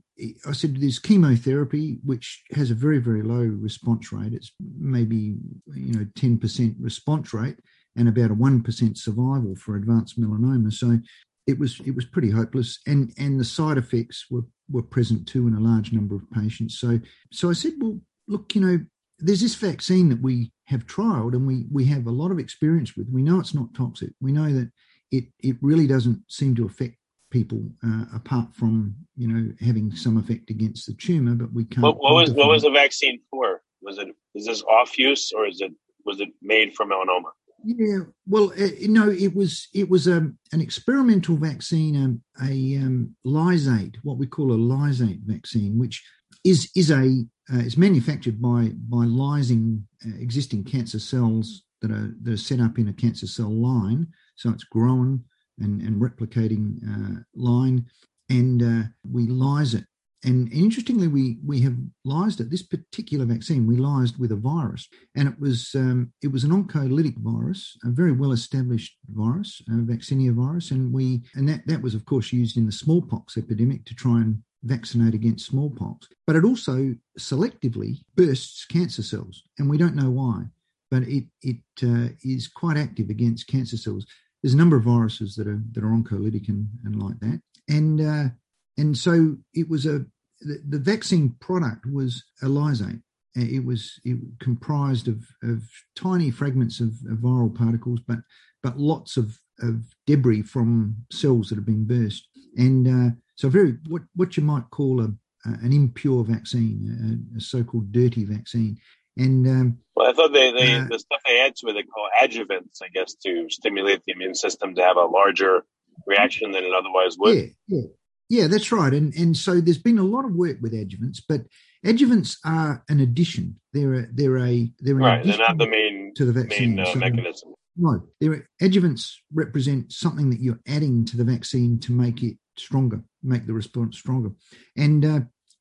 I 0.47 0.53
said 0.53 0.77
there's 0.77 0.99
chemotherapy, 0.99 1.99
which 2.05 2.43
has 2.53 2.71
a 2.71 2.75
very, 2.75 2.99
very 2.99 3.23
low 3.23 3.43
response 3.43 4.13
rate. 4.13 4.33
It's 4.33 4.53
maybe, 4.79 5.37
you 5.75 5.93
know, 5.95 6.07
10% 6.19 6.75
response 6.79 7.33
rate 7.33 7.57
and 7.97 8.09
about 8.09 8.31
a 8.31 8.35
1% 8.35 8.99
survival 8.99 9.57
for 9.57 9.77
advanced 9.77 10.21
melanoma. 10.21 10.73
So 10.73 10.99
it 11.47 11.59
was 11.59 11.81
it 11.85 11.95
was 11.95 12.05
pretty 12.05 12.31
hopeless. 12.31 12.79
And 12.87 13.13
and 13.19 13.41
the 13.41 13.45
side 13.45 13.79
effects 13.79 14.27
were, 14.31 14.45
were 14.71 14.83
present 14.83 15.27
too 15.27 15.47
in 15.49 15.55
a 15.55 15.61
large 15.61 15.93
number 15.93 16.15
of 16.15 16.31
patients. 16.31 16.79
So 16.79 17.01
so 17.33 17.51
I 17.51 17.55
said, 17.55 17.73
well, 17.79 18.01
look, 18.29 18.55
you 18.55 18.61
know, 18.61 18.81
there's 19.19 19.41
this 19.41 19.55
vaccine 19.55 20.09
that 20.11 20.23
we 20.23 20.53
have 20.67 20.87
trialed 20.87 21.35
and 21.35 21.47
we 21.47 21.67
we 21.71 21.87
have 21.87 22.07
a 22.07 22.13
lot 22.13 22.31
of 22.31 22.39
experience 22.39 22.97
with. 22.97 23.09
We 23.11 23.23
know 23.23 23.41
it's 23.41 23.55
not 23.55 23.75
toxic. 23.75 24.11
We 24.21 24.33
know 24.33 24.53
that 24.53 24.71
it 25.11 25.25
it 25.41 25.57
really 25.61 25.87
doesn't 25.87 26.23
seem 26.29 26.55
to 26.57 26.67
affect 26.67 26.97
people 27.31 27.63
uh, 27.85 28.05
apart 28.15 28.55
from 28.55 28.95
you 29.17 29.29
know 29.29 29.53
having 29.61 29.95
some 29.95 30.17
effect 30.17 30.51
against 30.51 30.87
the 30.87 30.95
tumor 30.95 31.35
but 31.35 31.53
we 31.53 31.65
can't 31.65 31.83
what, 31.83 31.99
what 31.99 32.15
was 32.15 32.33
what 32.33 32.49
was 32.49 32.63
the 32.63 32.71
vaccine 32.71 33.21
for? 33.31 33.63
Was 33.83 33.99
it 33.99 34.09
is 34.35 34.47
this 34.47 34.63
off 34.63 34.99
use 34.99 35.33
or 35.33 35.47
is 35.47 35.61
it 35.61 35.73
was 36.05 36.21
it 36.21 36.29
made 36.43 36.75
for 36.75 36.87
melanoma? 36.87 37.31
Yeah 37.65 38.01
well 38.27 38.53
uh, 38.59 38.69
no 38.83 39.11
it 39.11 39.35
was 39.35 39.69
it 39.75 39.89
was 39.89 40.09
um, 40.09 40.39
an 40.53 40.61
experimental 40.61 41.37
vaccine 41.37 41.97
um, 42.03 42.23
a 42.43 42.77
um, 42.79 43.15
lysate 43.25 43.97
what 44.03 44.17
we 44.19 44.27
call 44.27 44.53
a 44.53 44.57
lysate 44.57 45.21
vaccine 45.25 45.79
which 45.79 46.03
is 46.45 46.71
is 46.75 46.91
a 46.91 47.25
uh, 47.53 47.59
is 47.59 47.77
manufactured 47.77 48.41
by 48.41 48.71
by 48.89 49.05
lysing 49.05 49.83
uh, 50.07 50.17
existing 50.19 50.65
cancer 50.65 50.99
cells 50.99 51.65
that 51.83 51.91
are 51.91 52.15
that 52.23 52.35
are 52.35 52.37
set 52.37 52.61
up 52.61 52.79
in 52.79 52.89
a 52.89 52.93
cancer 52.93 53.27
cell 53.27 53.51
line. 53.51 54.07
So 54.37 54.51
it's 54.51 54.65
grown 54.65 55.25
and, 55.61 55.81
and 55.83 56.01
replicating 56.01 56.79
uh, 56.89 57.23
line, 57.35 57.87
and 58.29 58.63
uh, 58.63 58.89
we 59.11 59.27
lyse 59.27 59.75
it. 59.75 59.85
And 60.23 60.53
interestingly, 60.53 61.09
we 61.09 61.39
we 61.45 61.61
have 61.63 61.77
lysed 62.07 62.41
it. 62.41 62.51
This 62.51 62.63
particular 62.63 63.25
vaccine, 63.25 63.67
we 63.67 63.77
lysed 63.77 64.19
with 64.19 64.33
a 64.33 64.37
virus, 64.37 64.87
and 65.17 65.27
it 65.27 65.41
was 65.41 65.71
um, 65.75 66.13
it 66.23 66.29
was 66.29 66.45
an 66.45 66.51
oncolytic 66.51 67.17
virus, 67.17 67.79
a 67.85 67.89
very 67.89 68.13
well 68.13 68.33
established 68.33 68.99
virus, 69.09 69.63
a 69.69 69.73
vaccinia 69.73 70.33
virus, 70.35 70.73
and 70.73 70.93
we 70.93 71.23
and 71.35 71.49
that 71.49 71.67
that 71.67 71.81
was 71.81 71.95
of 71.95 72.05
course 72.05 72.33
used 72.33 72.59
in 72.59 72.67
the 72.67 72.73
smallpox 72.73 73.39
epidemic 73.39 73.87
to 73.87 73.95
try 73.95 74.21
and 74.21 74.43
vaccinate 74.65 75.15
against 75.15 75.47
smallpox. 75.47 76.09
But 76.27 76.37
it 76.37 76.45
also 76.45 76.95
selectively 77.19 78.01
bursts 78.15 78.67
cancer 78.67 79.03
cells, 79.03 79.43
and 79.59 79.71
we 79.71 79.79
don't 79.79 79.97
know 79.97 80.11
why, 80.11 80.45
but 80.91 81.05
it 81.05 81.25
it 81.41 81.63
uh, 81.83 82.09
is 82.23 82.47
quite 82.47 82.77
active 82.77 83.09
against 83.09 83.47
cancer 83.47 83.79
cells 83.79 84.05
there's 84.43 84.55
a 84.55 84.57
number 84.57 84.77
of 84.77 84.85
viruses 84.85 85.35
that 85.37 85.47
are 85.47 85.63
that 85.73 85.85
are 85.85 85.89
oncolytic 85.89 86.49
and, 86.49 86.69
and 86.85 87.03
like 87.03 87.19
that. 87.21 87.41
And 87.69 88.01
uh, 88.01 88.29
and 88.77 88.97
so 88.97 89.37
it 89.55 89.69
was 89.69 89.87
a 89.87 90.05
the, 90.41 90.63
the 90.69 90.79
vaccine 90.79 91.37
product 91.41 91.87
was 91.87 92.25
a 92.43 92.47
lysate. 92.47 93.03
It 93.35 93.65
was 93.65 94.01
it 94.05 94.19
comprised 94.41 95.07
of, 95.07 95.25
of 95.43 95.63
tiny 95.95 96.31
fragments 96.31 96.81
of, 96.81 96.89
of 97.11 97.19
viral 97.19 97.55
particles, 97.55 98.01
but 98.07 98.19
but 98.63 98.79
lots 98.79 99.17
of, 99.17 99.39
of 99.61 99.85
debris 100.07 100.43
from 100.43 100.97
cells 101.11 101.49
that 101.49 101.57
have 101.57 101.67
been 101.67 101.87
burst. 101.87 102.29
And 102.57 102.89
uh, 102.89 103.15
so 103.37 103.49
very 103.49 103.77
what 103.89 104.03
what 104.15 104.37
you 104.37 104.43
might 104.43 104.69
call 104.71 105.01
a 105.01 105.13
an 105.45 105.73
impure 105.73 106.25
vaccine, 106.25 107.25
a, 107.35 107.39
a 107.39 107.41
so-called 107.41 107.93
dirty 107.93 108.25
vaccine. 108.25 108.79
And 109.21 109.47
um, 109.47 109.79
well, 109.95 110.09
I 110.09 110.15
thought 110.15 110.33
they, 110.33 110.51
they 110.51 110.75
uh, 110.77 110.87
the 110.89 110.99
stuff 110.99 111.21
they 111.27 111.41
add 111.41 111.55
to 111.57 111.69
it 111.69 111.75
they 111.75 111.83
call 111.83 112.09
adjuvants, 112.23 112.81
I 112.83 112.89
guess, 112.89 113.15
to 113.27 113.49
stimulate 113.51 114.03
the 114.05 114.13
immune 114.13 114.35
system 114.35 114.75
to 114.75 114.83
have 114.83 114.97
a 114.97 115.05
larger 115.05 115.65
reaction 116.07 116.53
than 116.53 116.65
it 116.65 116.73
otherwise 116.73 117.17
would. 117.19 117.37
Yeah, 117.37 117.47
yeah, 117.69 117.83
yeah, 118.31 118.47
that's 118.47 118.73
right. 118.73 118.93
And 118.93 119.15
and 119.15 119.37
so 119.37 119.61
there's 119.61 119.79
been 119.79 119.99
a 119.99 120.05
lot 120.05 120.25
of 120.25 120.35
work 120.35 120.57
with 120.63 120.73
adjuvants, 120.73 121.19
but 121.29 121.43
adjuvants 121.85 122.37
are 122.47 122.83
an 122.89 123.01
addition. 123.01 123.61
They're 123.75 123.95
a 123.95 124.07
they're 124.13 124.39
a 124.39 124.73
they're 124.79 124.97
an 124.97 125.03
right. 125.03 125.25
They're 125.25 125.37
not 125.37 125.59
the 125.59 125.69
main 125.69 126.13
to 126.17 126.25
the 126.25 126.33
vaccine 126.33 126.77
main, 126.77 126.87
uh, 126.87 126.93
so 126.93 126.99
mechanism. 126.99 127.55
No, 127.77 128.03
they're, 128.21 128.49
adjuvants 128.63 129.13
represent 129.35 129.93
something 129.93 130.31
that 130.31 130.41
you're 130.41 130.61
adding 130.67 131.05
to 131.07 131.17
the 131.17 131.25
vaccine 131.25 131.79
to 131.81 131.93
make 131.93 132.23
it 132.23 132.37
stronger, 132.57 133.03
make 133.23 133.47
the 133.47 133.53
response 133.53 133.99
stronger. 133.99 134.31
And 134.77 135.05
uh, 135.05 135.21